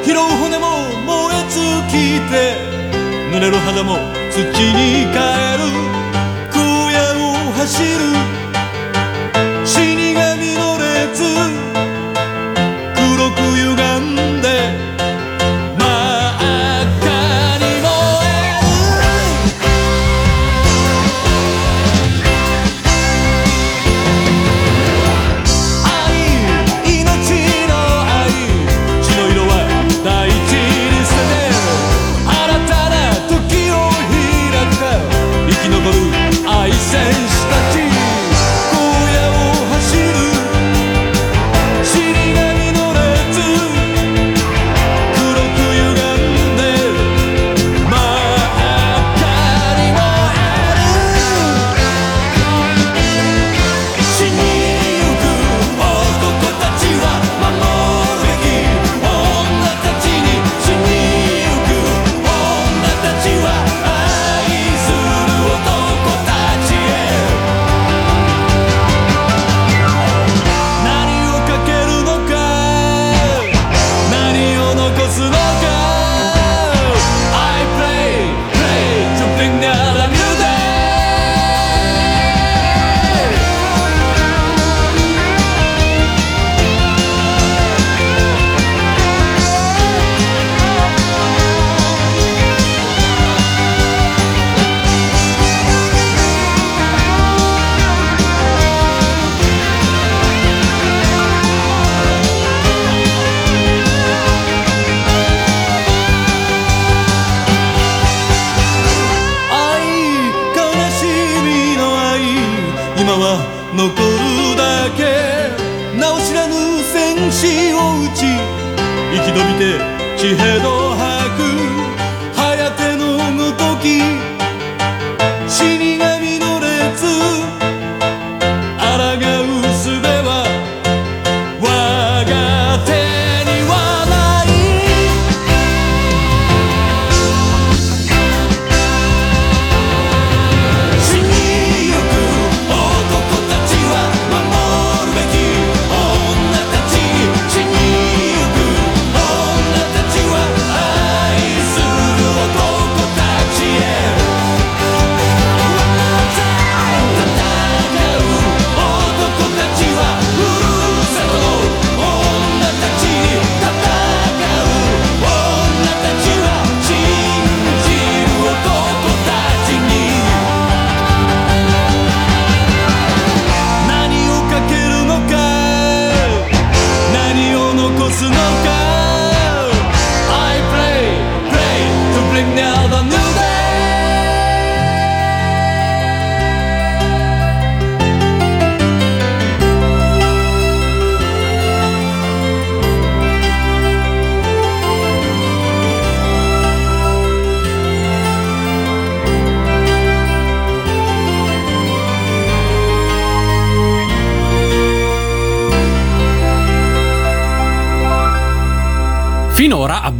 [0.03, 0.67] 拾う骨も
[1.05, 1.93] 燃え尽き
[2.31, 2.33] て。
[3.31, 3.97] 濡れる肌も
[4.31, 5.63] 土に変える。
[6.51, 6.57] 荒
[6.91, 8.02] 野を走る。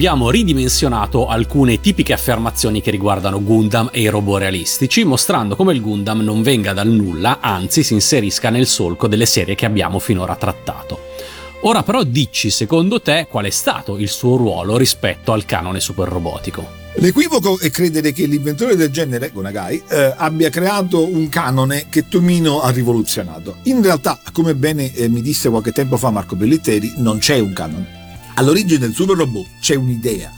[0.05, 5.79] Abbiamo ridimensionato alcune tipiche affermazioni che riguardano Gundam e i robot realistici, mostrando come il
[5.79, 10.35] Gundam non venga dal nulla, anzi si inserisca nel solco delle serie che abbiamo finora
[10.35, 10.99] trattato.
[11.61, 16.67] Ora però dici, secondo te, qual è stato il suo ruolo rispetto al canone superrobotico?
[16.95, 22.59] L'equivoco è credere che l'inventore del genere, Gonagai, eh, abbia creato un canone che Tomino
[22.59, 23.59] ha rivoluzionato.
[23.63, 27.53] In realtà, come bene eh, mi disse qualche tempo fa Marco Bellitteri, non c'è un
[27.53, 28.02] canone.
[28.35, 30.31] All'origine del super robot c'è un'idea.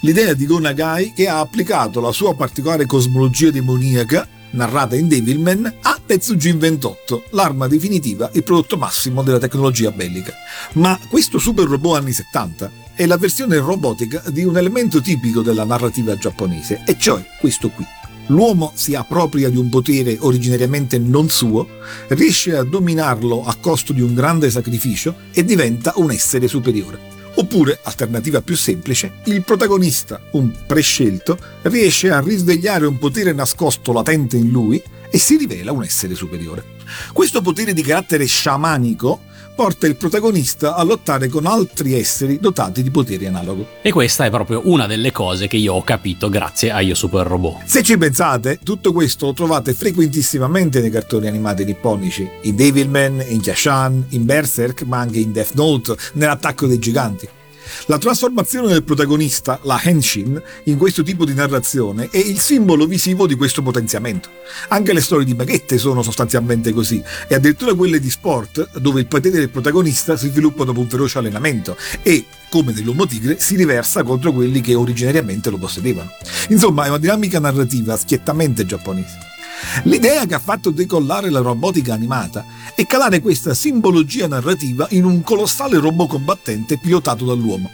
[0.00, 6.00] L'idea di Gonagai che ha applicato la sua particolare cosmologia demoniaca, narrata in Devilman, a
[6.04, 10.32] Tetsujin 28, l'arma definitiva, il prodotto massimo della tecnologia bellica.
[10.74, 15.64] Ma questo super robot anni 70 è la versione robotica di un elemento tipico della
[15.64, 17.84] narrativa giapponese, e cioè questo qui.
[18.26, 21.68] L'uomo si appropria di un potere originariamente non suo,
[22.08, 27.11] riesce a dominarlo a costo di un grande sacrificio e diventa un essere superiore.
[27.34, 34.36] Oppure, alternativa più semplice, il protagonista, un prescelto, riesce a risvegliare un potere nascosto latente
[34.36, 36.64] in lui e si rivela un essere superiore.
[37.12, 42.90] Questo potere di carattere sciamanico porta il protagonista a lottare con altri esseri dotati di
[42.90, 43.66] poteri analogo.
[43.82, 47.26] E questa è proprio una delle cose che io ho capito grazie a Io Super
[47.26, 47.64] Robot.
[47.64, 53.38] Se ci pensate, tutto questo lo trovate frequentissimamente nei cartoni animati nipponici, in Devilman, in
[53.38, 57.28] Jashan, in Berserk, ma anche in Death Note, nell'attacco dei giganti.
[57.86, 63.26] La trasformazione del protagonista, la Henshin, in questo tipo di narrazione è il simbolo visivo
[63.26, 64.28] di questo potenziamento.
[64.68, 69.06] Anche le storie di baguette sono sostanzialmente così, e addirittura quelle di sport, dove il
[69.06, 74.02] potere del protagonista si sviluppa dopo un feroce allenamento e, come nell'uomo tigre, si riversa
[74.02, 76.10] contro quelli che originariamente lo possedevano.
[76.48, 79.31] Insomma, è una dinamica narrativa schiettamente giapponese.
[79.84, 82.44] L'idea che ha fatto decollare la robotica animata
[82.74, 87.70] è calare questa simbologia narrativa in un colossale robot combattente pilotato dall'uomo.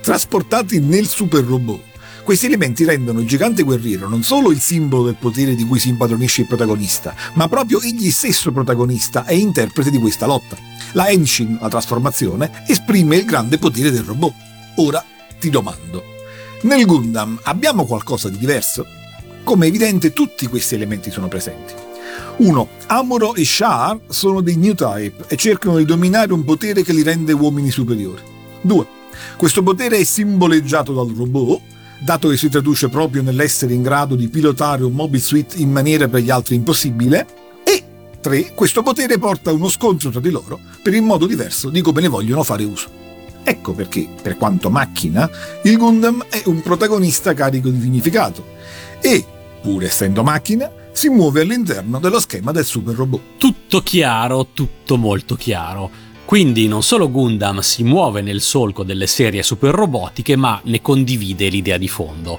[0.00, 1.82] Trasportati nel super robot,
[2.26, 5.90] questi elementi rendono il gigante guerriero non solo il simbolo del potere di cui si
[5.90, 10.56] impadronisce il protagonista, ma proprio egli stesso protagonista e interprete di questa lotta.
[10.92, 14.34] La Henshin, la trasformazione, esprime il grande potere del robot.
[14.76, 15.04] Ora
[15.38, 16.02] ti domando,
[16.62, 19.05] nel Gundam abbiamo qualcosa di diverso?
[19.46, 21.72] Come è evidente tutti questi elementi sono presenti.
[22.38, 22.68] 1.
[22.88, 27.04] Amuro e Shar sono dei new type e cercano di dominare un potere che li
[27.04, 28.20] rende uomini superiori.
[28.62, 28.86] 2.
[29.36, 31.60] Questo potere è simboleggiato dal robot,
[32.00, 36.08] dato che si traduce proprio nell'essere in grado di pilotare un mobile suite in maniera
[36.08, 37.24] per gli altri impossibile.
[37.62, 37.84] E
[38.20, 38.52] 3.
[38.52, 42.00] Questo potere porta a uno scontro tra di loro per il modo diverso di come
[42.00, 42.88] ne vogliono fare uso.
[43.44, 45.30] Ecco perché, per quanto macchina,
[45.62, 48.54] il Gundam è un protagonista carico di significato
[49.00, 49.24] e,
[49.66, 53.20] pur essendo macchina, si muove all'interno dello schema del super robot.
[53.36, 55.90] Tutto chiaro, tutto molto chiaro.
[56.26, 61.48] Quindi non solo Gundam si muove nel solco delle serie super robotiche, ma ne condivide
[61.48, 62.36] l'idea di fondo.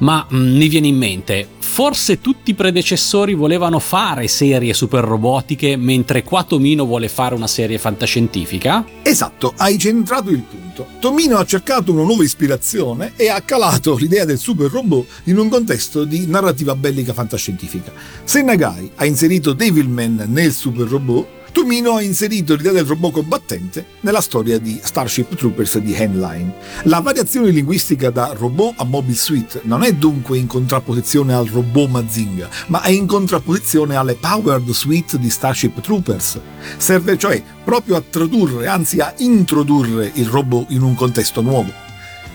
[0.00, 5.76] Ma mh, mi viene in mente, forse tutti i predecessori volevano fare serie super robotiche,
[5.76, 8.84] mentre qua Tomino vuole fare una serie fantascientifica?
[9.00, 10.86] Esatto, hai centrato il punto.
[11.00, 15.48] Tomino ha cercato una nuova ispirazione e ha calato l'idea del super robot in un
[15.48, 17.90] contesto di narrativa bellica fantascientifica.
[18.22, 23.84] Se Nagai ha inserito Devilman nel super robot, Tomino ha inserito l'idea del robot combattente
[24.00, 26.54] nella storia di Starship Troopers di Handline.
[26.84, 31.88] La variazione linguistica da robot a mobile suite non è dunque in contrapposizione al robot
[31.88, 36.38] Mazinga, ma è in contrapposizione alle powered suite di Starship Troopers.
[36.76, 41.72] Serve cioè proprio a tradurre, anzi a introdurre il robot in un contesto nuovo.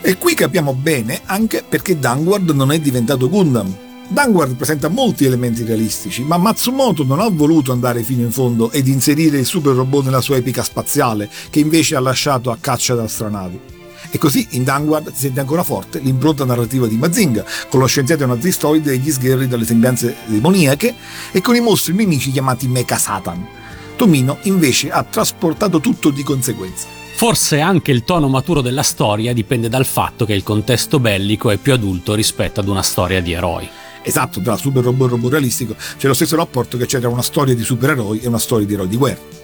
[0.02, 5.64] E qui capiamo bene anche perché Danguard non è diventato Gundam, Danguard presenta molti elementi
[5.64, 10.06] realistici, ma Matsumoto non ha voluto andare fino in fondo ed inserire il super robot
[10.06, 13.60] nella sua epica spaziale, che invece ha lasciato a caccia da astronavi.
[14.12, 18.26] E così in Danguard si sente ancora forte l'impronta narrativa di Mazinga, con lo scienziato
[18.28, 20.94] nazistoide e gli sgherri dalle sembianze demoniache
[21.32, 23.46] e con i mostri nemici chiamati Mecha Satan.
[23.96, 26.86] Tomino invece ha trasportato tutto di conseguenza.
[27.16, 31.58] Forse anche il tono maturo della storia dipende dal fatto che il contesto bellico è
[31.58, 33.68] più adulto rispetto ad una storia di eroi
[34.06, 37.22] esatto tra super robot e robot realistico c'è lo stesso rapporto che c'è tra una
[37.22, 39.44] storia di supereroi e una storia di eroi di guerra.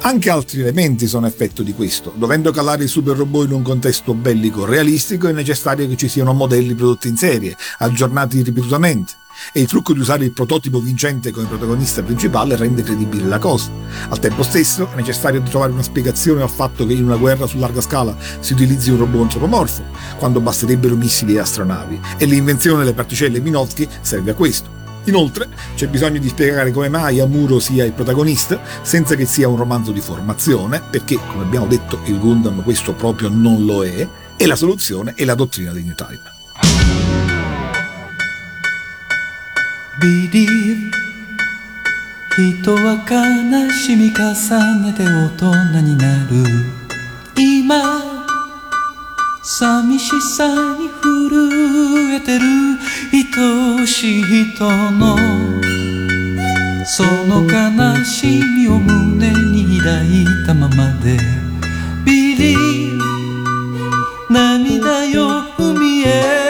[0.00, 2.12] Anche altri elementi sono effetto di questo.
[2.16, 6.32] Dovendo calare i super robot in un contesto bellico realistico è necessario che ci siano
[6.32, 9.14] modelli prodotti in serie, aggiornati ripetutamente
[9.52, 13.70] e il trucco di usare il prototipo vincente come protagonista principale rende credibile la cosa.
[14.08, 17.58] Al tempo stesso è necessario trovare una spiegazione al fatto che in una guerra su
[17.58, 19.82] larga scala si utilizzi un robot antropomorfo,
[20.18, 24.78] quando basterebbero missili e astronavi, e l'invenzione delle particelle Minovsky serve a questo.
[25.04, 29.56] Inoltre c'è bisogno di spiegare come mai Amuro sia il protagonista senza che sia un
[29.56, 34.46] romanzo di formazione, perché come abbiamo detto il Gundam questo proprio non lo è, e
[34.46, 36.39] la soluzione è la dottrina dei New Type.
[40.00, 40.90] Believe.
[42.38, 44.32] 人は悲しみ重
[44.82, 46.36] ねて大人になる。
[47.36, 48.02] 今
[49.42, 50.48] 寂しさ
[50.78, 52.46] に震えてる。
[53.12, 55.16] 愛しい人の
[56.86, 61.18] その悲しみを胸に抱いたままで。
[62.06, 62.98] Believe
[64.30, 66.49] 涙よ海へ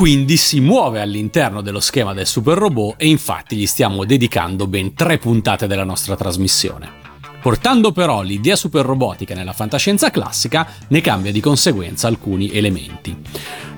[0.00, 4.94] quindi si muove all'interno dello schema del super robot e infatti gli stiamo dedicando ben
[4.94, 6.90] tre puntate della nostra trasmissione.
[7.42, 13.14] Portando però l'idea super robotica nella fantascienza classica, ne cambia di conseguenza alcuni elementi.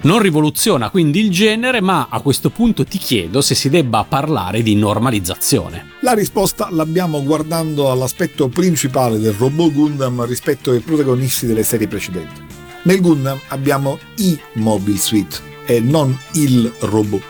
[0.03, 4.63] Non rivoluziona quindi il genere, ma a questo punto ti chiedo se si debba parlare
[4.63, 5.95] di normalizzazione.
[6.03, 12.41] La risposta l'abbiamo guardando all'aspetto principale del robot Gundam rispetto ai protagonisti delle serie precedenti.
[12.85, 17.23] Nel Gundam abbiamo i Mobile Suit e non il robot.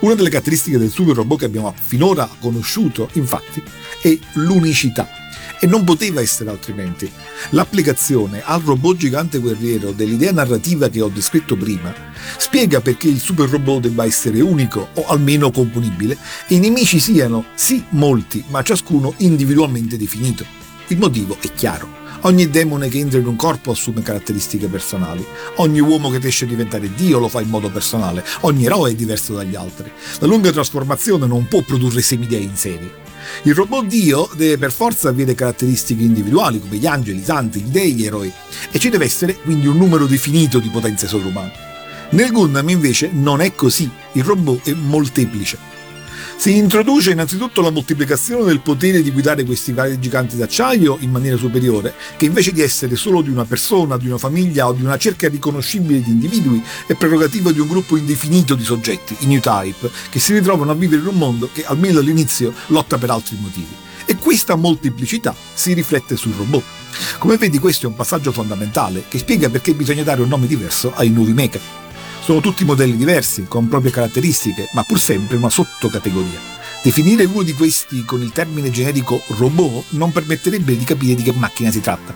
[0.00, 3.62] Una delle caratteristiche del super robot che abbiamo finora conosciuto, infatti,
[4.00, 5.08] è l'unicità.
[5.60, 7.10] E non poteva essere altrimenti.
[7.50, 11.94] L'applicazione al robot gigante guerriero dell'idea narrativa che ho descritto prima
[12.36, 16.16] spiega perché il super robot debba essere unico o almeno componibile
[16.48, 20.44] e i nemici siano sì molti, ma ciascuno individualmente definito.
[20.88, 22.01] Il motivo è chiaro.
[22.24, 25.26] Ogni demone che entra in un corpo assume caratteristiche personali.
[25.56, 28.24] Ogni uomo che riesce a diventare Dio lo fa in modo personale.
[28.42, 29.90] Ogni eroe è diverso dagli altri.
[30.20, 32.94] La lunga trasformazione non può produrre semidee in serie.
[33.42, 37.70] Il robot Dio deve per forza avere caratteristiche individuali come gli angeli, i santi, gli
[37.70, 38.32] dei, gli eroi
[38.70, 41.52] e ci deve essere quindi un numero definito di potenze sovrumane.
[42.10, 45.58] Nel Gundam invece non è così, il robot è molteplice.
[46.42, 51.36] Si introduce innanzitutto la moltiplicazione del potere di guidare questi vari giganti d'acciaio in maniera
[51.36, 54.98] superiore, che invece di essere solo di una persona, di una famiglia o di una
[54.98, 59.88] cerca riconoscibile di individui, è prerogativa di un gruppo indefinito di soggetti, i New Type,
[60.10, 63.76] che si ritrovano a vivere in un mondo che almeno all'inizio lotta per altri motivi.
[64.04, 66.64] E questa molteplicità si riflette sul robot.
[67.18, 70.92] Come vedi questo è un passaggio fondamentale che spiega perché bisogna dare un nome diverso
[70.92, 71.82] ai nuovi mecha.
[72.22, 76.38] Sono tutti modelli diversi, con proprie caratteristiche, ma pur sempre una sottocategoria.
[76.80, 81.32] Definire uno di questi con il termine generico robot non permetterebbe di capire di che
[81.32, 82.14] macchina si tratta.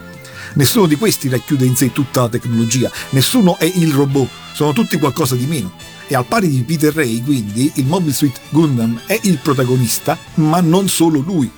[0.54, 4.96] Nessuno di questi racchiude in sé tutta la tecnologia, nessuno è il robot, sono tutti
[4.96, 5.72] qualcosa di meno.
[6.06, 10.60] E al pari di Peter Ray, quindi, il Mobile Suit Gundam è il protagonista, ma
[10.60, 11.50] non solo lui.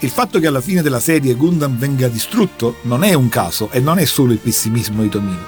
[0.00, 3.80] Il fatto che alla fine della serie Gundam venga distrutto non è un caso e
[3.80, 5.44] non è solo il pessimismo di Tomino.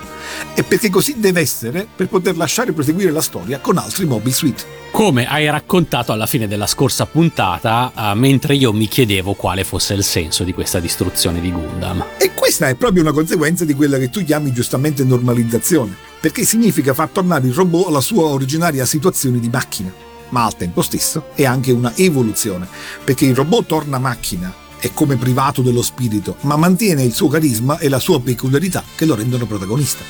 [0.54, 4.66] È perché così deve essere per poter lasciare proseguire la storia con altri Mobile Suit.
[4.90, 9.94] Come hai raccontato alla fine della scorsa puntata, eh, mentre io mi chiedevo quale fosse
[9.94, 12.04] il senso di questa distruzione di Gundam.
[12.18, 16.92] E questa è proprio una conseguenza di quella che tu chiami giustamente normalizzazione, perché significa
[16.92, 20.09] far tornare il robot alla sua originaria situazione di macchina.
[20.30, 22.66] Ma al tempo stesso è anche una evoluzione,
[23.04, 27.78] perché il robot torna macchina, è come privato dello spirito, ma mantiene il suo carisma
[27.78, 30.02] e la sua peculiarità che lo rendono protagonista.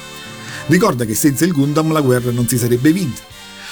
[0.66, 3.23] Ricorda che senza il Gundam la guerra non si sarebbe vinta,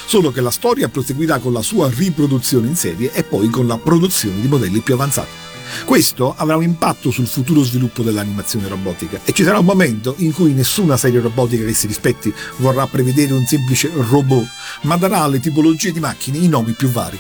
[0.07, 3.78] solo che la storia proseguirà con la sua riproduzione in serie e poi con la
[3.78, 5.46] produzione di modelli più avanzati.
[5.84, 10.32] Questo avrà un impatto sul futuro sviluppo dell'animazione robotica e ci sarà un momento in
[10.32, 14.46] cui nessuna serie robotica che si rispetti vorrà prevedere un semplice robot,
[14.82, 17.18] ma darà alle tipologie di macchine i nomi più vari.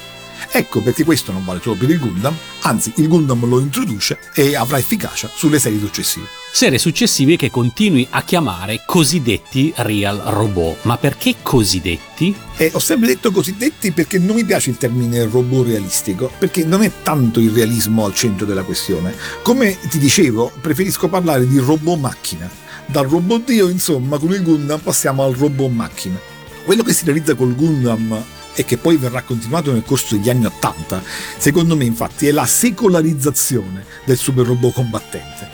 [0.50, 4.56] Ecco perché questo non vale solo per il Gundam, anzi il Gundam lo introduce e
[4.56, 6.26] avrà efficacia sulle serie successive.
[6.50, 10.78] Serie successive che continui a chiamare cosiddetti real robot.
[10.82, 12.34] Ma perché cosiddetti?
[12.56, 16.82] E ho sempre detto cosiddetti perché non mi piace il termine robot realistico, perché non
[16.82, 19.14] è tanto il realismo al centro della questione.
[19.42, 22.50] Come ti dicevo, preferisco parlare di robot macchina.
[22.86, 26.18] Dal robot dio, insomma, con il Gundam passiamo al robot macchina.
[26.64, 28.24] Quello che si realizza col Gundam
[28.58, 31.00] e che poi verrà continuato nel corso degli anni Ottanta,
[31.38, 35.48] secondo me infatti è la secolarizzazione del super robot combattente.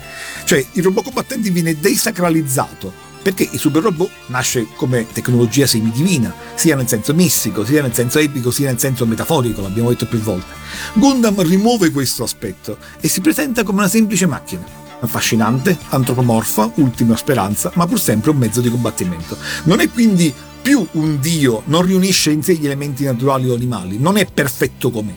[0.46, 2.90] Cioè il robot combattente viene desacralizzato
[3.22, 8.18] perché il super robot nasce come tecnologia semidivina, sia nel senso mistico, sia nel senso
[8.18, 10.52] epico, sia nel senso metaforico, l'abbiamo detto più volte.
[10.94, 14.64] Gundam rimuove questo aspetto e si presenta come una semplice macchina.
[15.00, 19.36] Affascinante, antropomorfa, ultima speranza, ma pur sempre un mezzo di combattimento.
[19.64, 20.32] Non è quindi
[20.65, 24.91] più un dio, non riunisce in sé gli elementi naturali o animali, non è perfetto
[24.91, 25.12] com'è.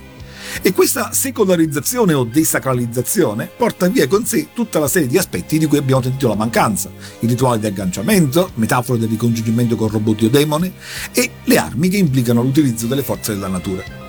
[0.62, 5.66] E questa secolarizzazione o desacralizzazione porta via con sé tutta la serie di aspetti di
[5.66, 6.90] cui abbiamo sentito la mancanza,
[7.20, 10.74] i rituali di agganciamento, metafore del ricongiungimento con robot o demone
[11.14, 14.07] e le armi che implicano l'utilizzo delle forze della natura.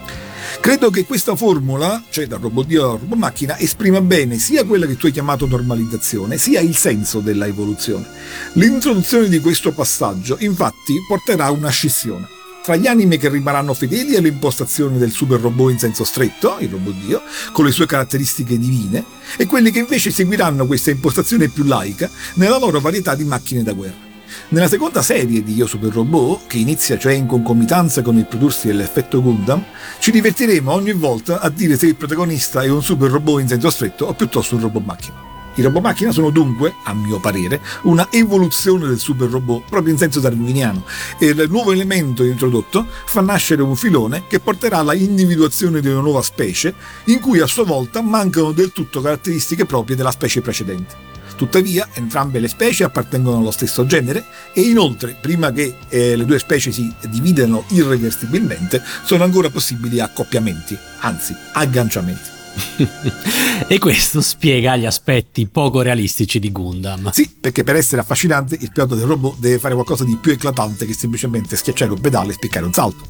[0.61, 4.87] Credo che questa formula, cioè dal robot dio al robot macchina, esprima bene sia quella
[4.87, 8.07] che tu hai chiamato normalizzazione, sia il senso della evoluzione.
[8.55, 12.37] L'introduzione di questo passaggio, infatti, porterà a una scissione
[12.69, 16.69] tra gli anime che rimarranno fedeli alle impostazioni del super robot in senso stretto, il
[16.69, 19.03] robot Dio, con le sue caratteristiche divine,
[19.39, 23.73] e quelli che invece seguiranno questa impostazione più laica nella loro varietà di macchine da
[23.73, 24.08] guerra.
[24.51, 28.69] Nella seconda serie di Io Super Robot, che inizia cioè in concomitanza con il prodursi
[28.69, 29.63] dell'effetto Gundam,
[29.99, 33.69] ci divertiremo ogni volta a dire se il protagonista è un super robot in senso
[33.69, 35.17] stretto o piuttosto un robot macchina.
[35.57, 39.99] I robot macchina sono dunque, a mio parere, una evoluzione del super robot proprio in
[39.99, 40.83] senso darwiniano
[41.19, 46.01] e il nuovo elemento introdotto fa nascere un filone che porterà alla individuazione di una
[46.01, 46.75] nuova specie
[47.07, 51.18] in cui a sua volta mancano del tutto caratteristiche proprie della specie precedente.
[51.39, 56.41] Tuttavia, entrambe le specie appartengono allo stesso genere e inoltre, prima che eh, le due
[56.41, 62.37] specie si dividano irreversibilmente, sono ancora possibili accoppiamenti, anzi agganciamenti.
[63.69, 67.13] e questo spiega gli aspetti poco realistici di Gundam.
[67.13, 70.87] Sì, perché per essere affascinante il pilota del robot deve fare qualcosa di più eclatante
[70.87, 73.07] che semplicemente schiacciare un pedale e spiccare un salto.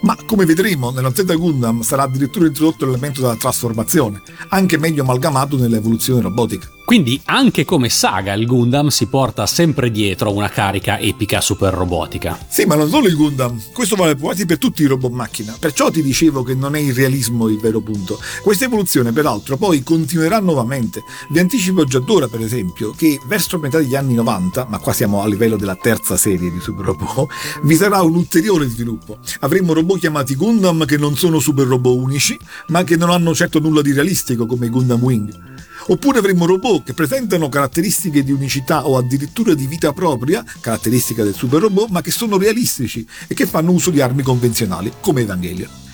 [0.00, 5.58] Ma come vedremo, nella Z Gundam sarà addirittura introdotto l'elemento della trasformazione, anche meglio amalgamato
[5.58, 6.66] nell'evoluzione robotica.
[6.90, 12.36] Quindi anche come saga il Gundam si porta sempre dietro una carica epica super robotica.
[12.48, 15.88] Sì, ma non solo il Gundam, questo vale quasi per tutti i robot macchina, perciò
[15.88, 18.18] ti dicevo che non è il realismo il vero punto.
[18.42, 21.04] Questa evoluzione peraltro poi continuerà nuovamente.
[21.28, 25.22] Vi anticipo già d'ora per esempio che verso metà degli anni 90, ma qua siamo
[25.22, 27.28] a livello della terza serie di super robot,
[27.62, 29.18] vi sarà un ulteriore sviluppo.
[29.38, 32.36] Avremo robot chiamati Gundam che non sono super robot unici,
[32.66, 35.49] ma che non hanno certo nulla di realistico come i Gundam Wing.
[35.90, 41.34] Oppure avremo robot che presentano caratteristiche di unicità o addirittura di vita propria, caratteristica del
[41.34, 45.89] super robot, ma che sono realistici e che fanno uso di armi convenzionali, come Evangelion.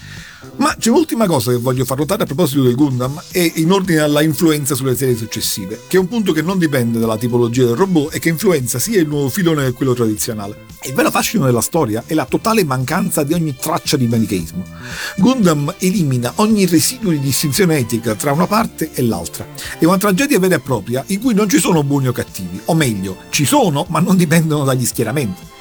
[0.56, 4.00] Ma c'è un'ultima cosa che voglio far notare a proposito del Gundam e in ordine
[4.00, 7.76] alla influenza sulle serie successive, che è un punto che non dipende dalla tipologia del
[7.76, 10.64] robot e che influenza sia il nuovo filone che quello tradizionale.
[10.84, 14.64] Il vero fascino della storia è la totale mancanza di ogni traccia di manicheismo.
[15.16, 19.46] Gundam elimina ogni residuo di distinzione etica tra una parte e l'altra.
[19.78, 22.74] È una tragedia vera e propria in cui non ci sono buoni o cattivi, o
[22.74, 25.54] meglio, ci sono ma non dipendono dagli schieramenti.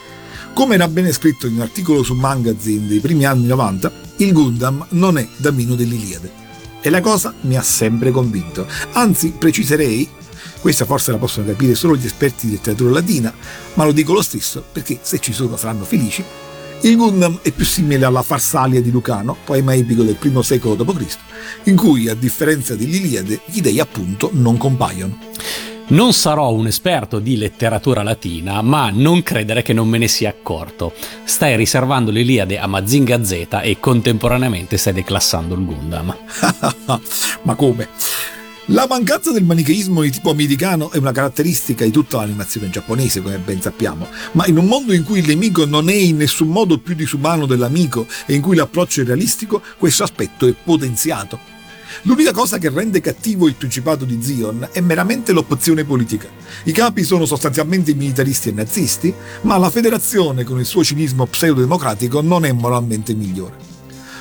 [0.55, 4.85] Come era bene scritto in un articolo su Magazine dei primi anni 90, il Gundam
[4.91, 6.31] non è Damino dell'Iliade.
[6.79, 8.65] E la cosa mi ha sempre convinto.
[8.93, 10.07] Anzi, preciserei,
[10.61, 13.33] questa forse la possono capire solo gli esperti di letteratura latina,
[13.73, 16.23] ma lo dico lo stesso perché se ci sono saranno felici.
[16.83, 21.17] Il Gundam è più simile alla Farsalia di Lucano, poema epico del I secolo d.C.,
[21.63, 25.19] in cui, a differenza dell'Iliade, gli dei appunto non compaiono.
[25.87, 30.29] Non sarò un esperto di letteratura latina, ma non credere che non me ne sia
[30.29, 30.91] accorto.
[31.23, 36.17] Stai riservando l'Iliade a Mazinga Z e contemporaneamente stai declassando il Gundam.
[37.43, 37.89] ma come?
[38.69, 43.37] La mancanza del manicheismo di tipo americano è una caratteristica di tutta l'animazione giapponese, come
[43.37, 46.79] ben sappiamo, ma in un mondo in cui il nemico non è in nessun modo
[46.79, 51.54] più disumano dell'amico e in cui l'approccio è realistico, questo aspetto è potenziato.
[52.03, 56.27] L'unica cosa che rende cattivo il Principato di Zion è meramente l'opzione politica.
[56.63, 62.21] I capi sono sostanzialmente militaristi e nazisti, ma la federazione con il suo cinismo pseudo-democratico
[62.21, 63.57] non è moralmente migliore.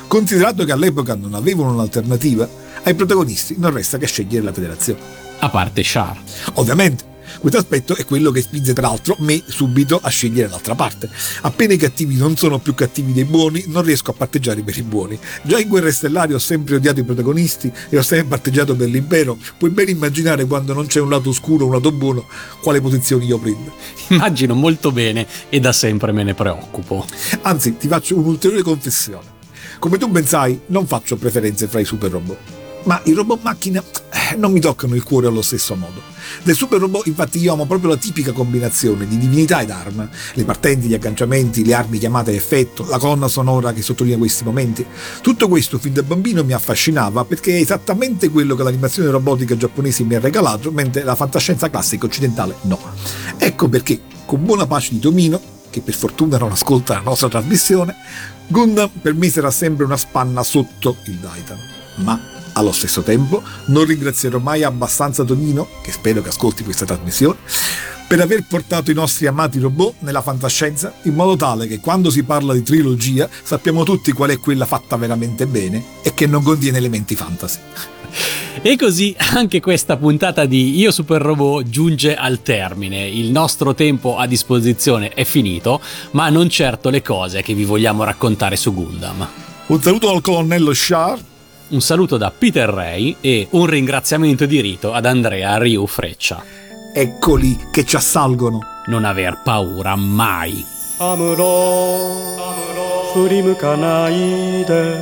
[0.06, 2.48] Considerato che all'epoca non avevano un'alternativa,
[2.82, 5.00] ai protagonisti non resta che scegliere la federazione.
[5.38, 6.20] A parte Char.
[6.54, 7.04] Ovviamente,
[7.40, 11.08] Questo aspetto è quello che spinge peraltro me subito a scegliere l'altra parte.
[11.42, 14.82] Appena i cattivi non sono più cattivi dei buoni, non riesco a parteggiare per i
[14.82, 15.18] buoni.
[15.42, 19.38] Già in Guerre Stellari ho sempre odiato i protagonisti e ho sempre parteggiato per l'impero.
[19.58, 22.26] Puoi ben immaginare quando non c'è un lato oscuro un lato buono
[22.62, 23.72] quale posizione io prendo.
[24.08, 27.06] Immagino molto bene e da sempre me ne preoccupo.
[27.42, 29.32] Anzi, ti faccio un'ulteriore confessione.
[29.78, 32.63] Come tu ben sai, non faccio preferenze fra i super robot.
[32.84, 36.02] Ma i robot macchina eh, non mi toccano il cuore allo stesso modo.
[36.42, 40.44] Del super robot infatti io amo proprio la tipica combinazione di divinità ed arma, le
[40.44, 44.84] partenti, gli agganciamenti, le armi chiamate a effetto, la colonna sonora che sottolinea questi momenti.
[45.22, 50.04] Tutto questo fin da bambino mi affascinava perché è esattamente quello che l'animazione robotica giapponese
[50.04, 52.78] mi ha regalato, mentre la fantascienza classica occidentale no.
[53.38, 57.96] Ecco perché, con buona pace di Tomino, che per fortuna non ascolta la nostra trasmissione,
[58.46, 61.58] Gundam per me sarà sempre una spanna sotto il Daitan.
[61.96, 62.20] Ma
[62.54, 67.36] allo stesso tempo non ringrazierò mai abbastanza Tonino, che spero che ascolti questa trasmissione,
[68.06, 72.22] per aver portato i nostri amati robot nella fantascienza in modo tale che quando si
[72.22, 76.78] parla di trilogia sappiamo tutti qual è quella fatta veramente bene e che non contiene
[76.78, 77.58] elementi fantasy.
[78.62, 83.08] E così anche questa puntata di Io Super Robot giunge al termine.
[83.08, 85.80] Il nostro tempo a disposizione è finito,
[86.12, 89.26] ma non certo le cose che vi vogliamo raccontare su Gundam.
[89.66, 91.18] Un saluto al colonnello Shar
[91.69, 96.43] un saluto da Peter Ray e un ringraziamento di rito ad Andrea Ryu Freccia.
[96.93, 98.59] Eccoli che ci assalgono.
[98.87, 100.65] Non aver paura mai.
[101.01, 102.19] アムロ
[103.13, 104.97] 振り向かないで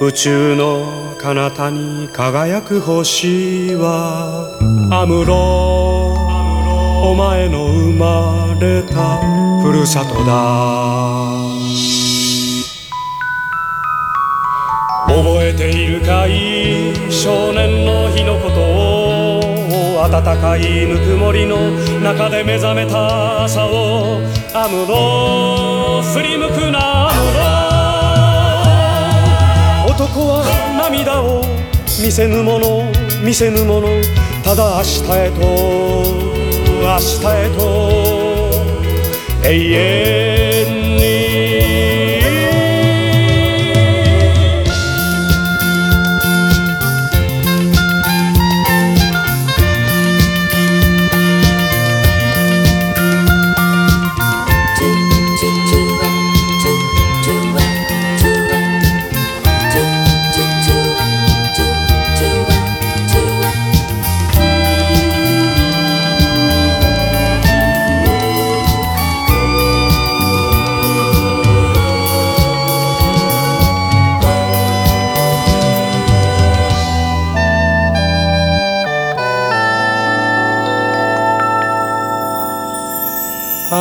[0.00, 4.58] 宇宙の彼方に輝く星は
[4.90, 6.12] アムロ
[7.08, 9.18] お前の生まれた
[9.62, 11.49] ふるさとだ
[15.21, 21.57] 覚えているかい少年の日のことを暖かいぬくもりの
[21.99, 24.17] 中で目覚めた朝を
[24.55, 27.21] アムロ振り向くなアム
[29.87, 30.43] ロ男は
[30.89, 31.43] 涙を
[32.03, 32.91] 見せぬもの
[33.23, 33.89] 見せぬもの
[34.43, 35.41] ただ明日へと
[36.81, 37.61] 明日へと
[39.47, 41.30] 永遠に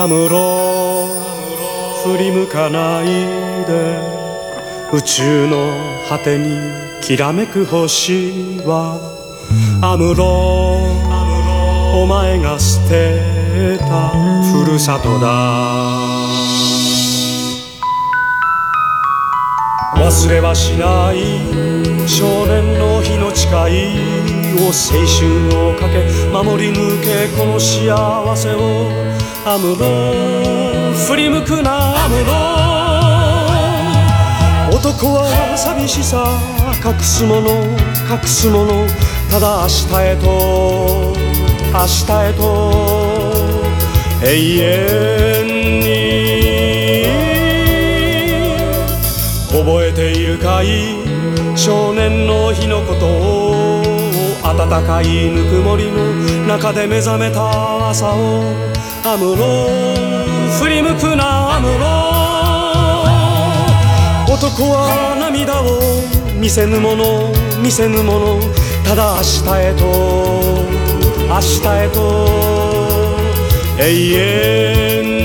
[0.03, 1.09] アムロ
[2.05, 3.05] 振り向かない
[3.67, 3.99] で。
[4.95, 5.75] 宇宙の
[6.09, 6.57] 果てに
[7.03, 8.99] きらめく星は。
[9.83, 10.25] アムロ
[12.03, 14.09] お前が捨てた。
[14.65, 15.27] ふるさとだ。
[19.97, 21.70] 忘れはしない。
[22.11, 23.53] 少年の日の誓い
[24.59, 25.23] を青春
[25.71, 26.03] をかけ
[26.33, 28.91] 守り抜けこの幸せを
[29.47, 32.33] アムロ振り向くなアムロ
[34.77, 36.37] 男は寂しさ
[36.85, 37.51] 隠すもの
[38.11, 38.89] 隠すもの
[39.31, 41.15] ただ明日へと
[41.73, 42.43] 明日へと
[44.27, 44.27] 永
[44.59, 45.47] 遠
[45.81, 45.87] に
[49.53, 51.00] 覚えているかい？
[51.61, 53.83] 少年の日のことを
[54.43, 56.15] 暖かいぬくもりの
[56.49, 58.45] 中で目覚めた朝を。
[59.05, 59.69] アムロ
[60.59, 61.85] 振り向くなアムロ
[64.35, 65.81] 男は涙を
[66.41, 67.31] 見せぬもの
[67.63, 68.41] 見せぬもの。
[68.83, 69.85] ただ明日へと
[71.29, 72.01] 明日へと。
[73.79, 73.85] 永
[75.15, 75.20] 遠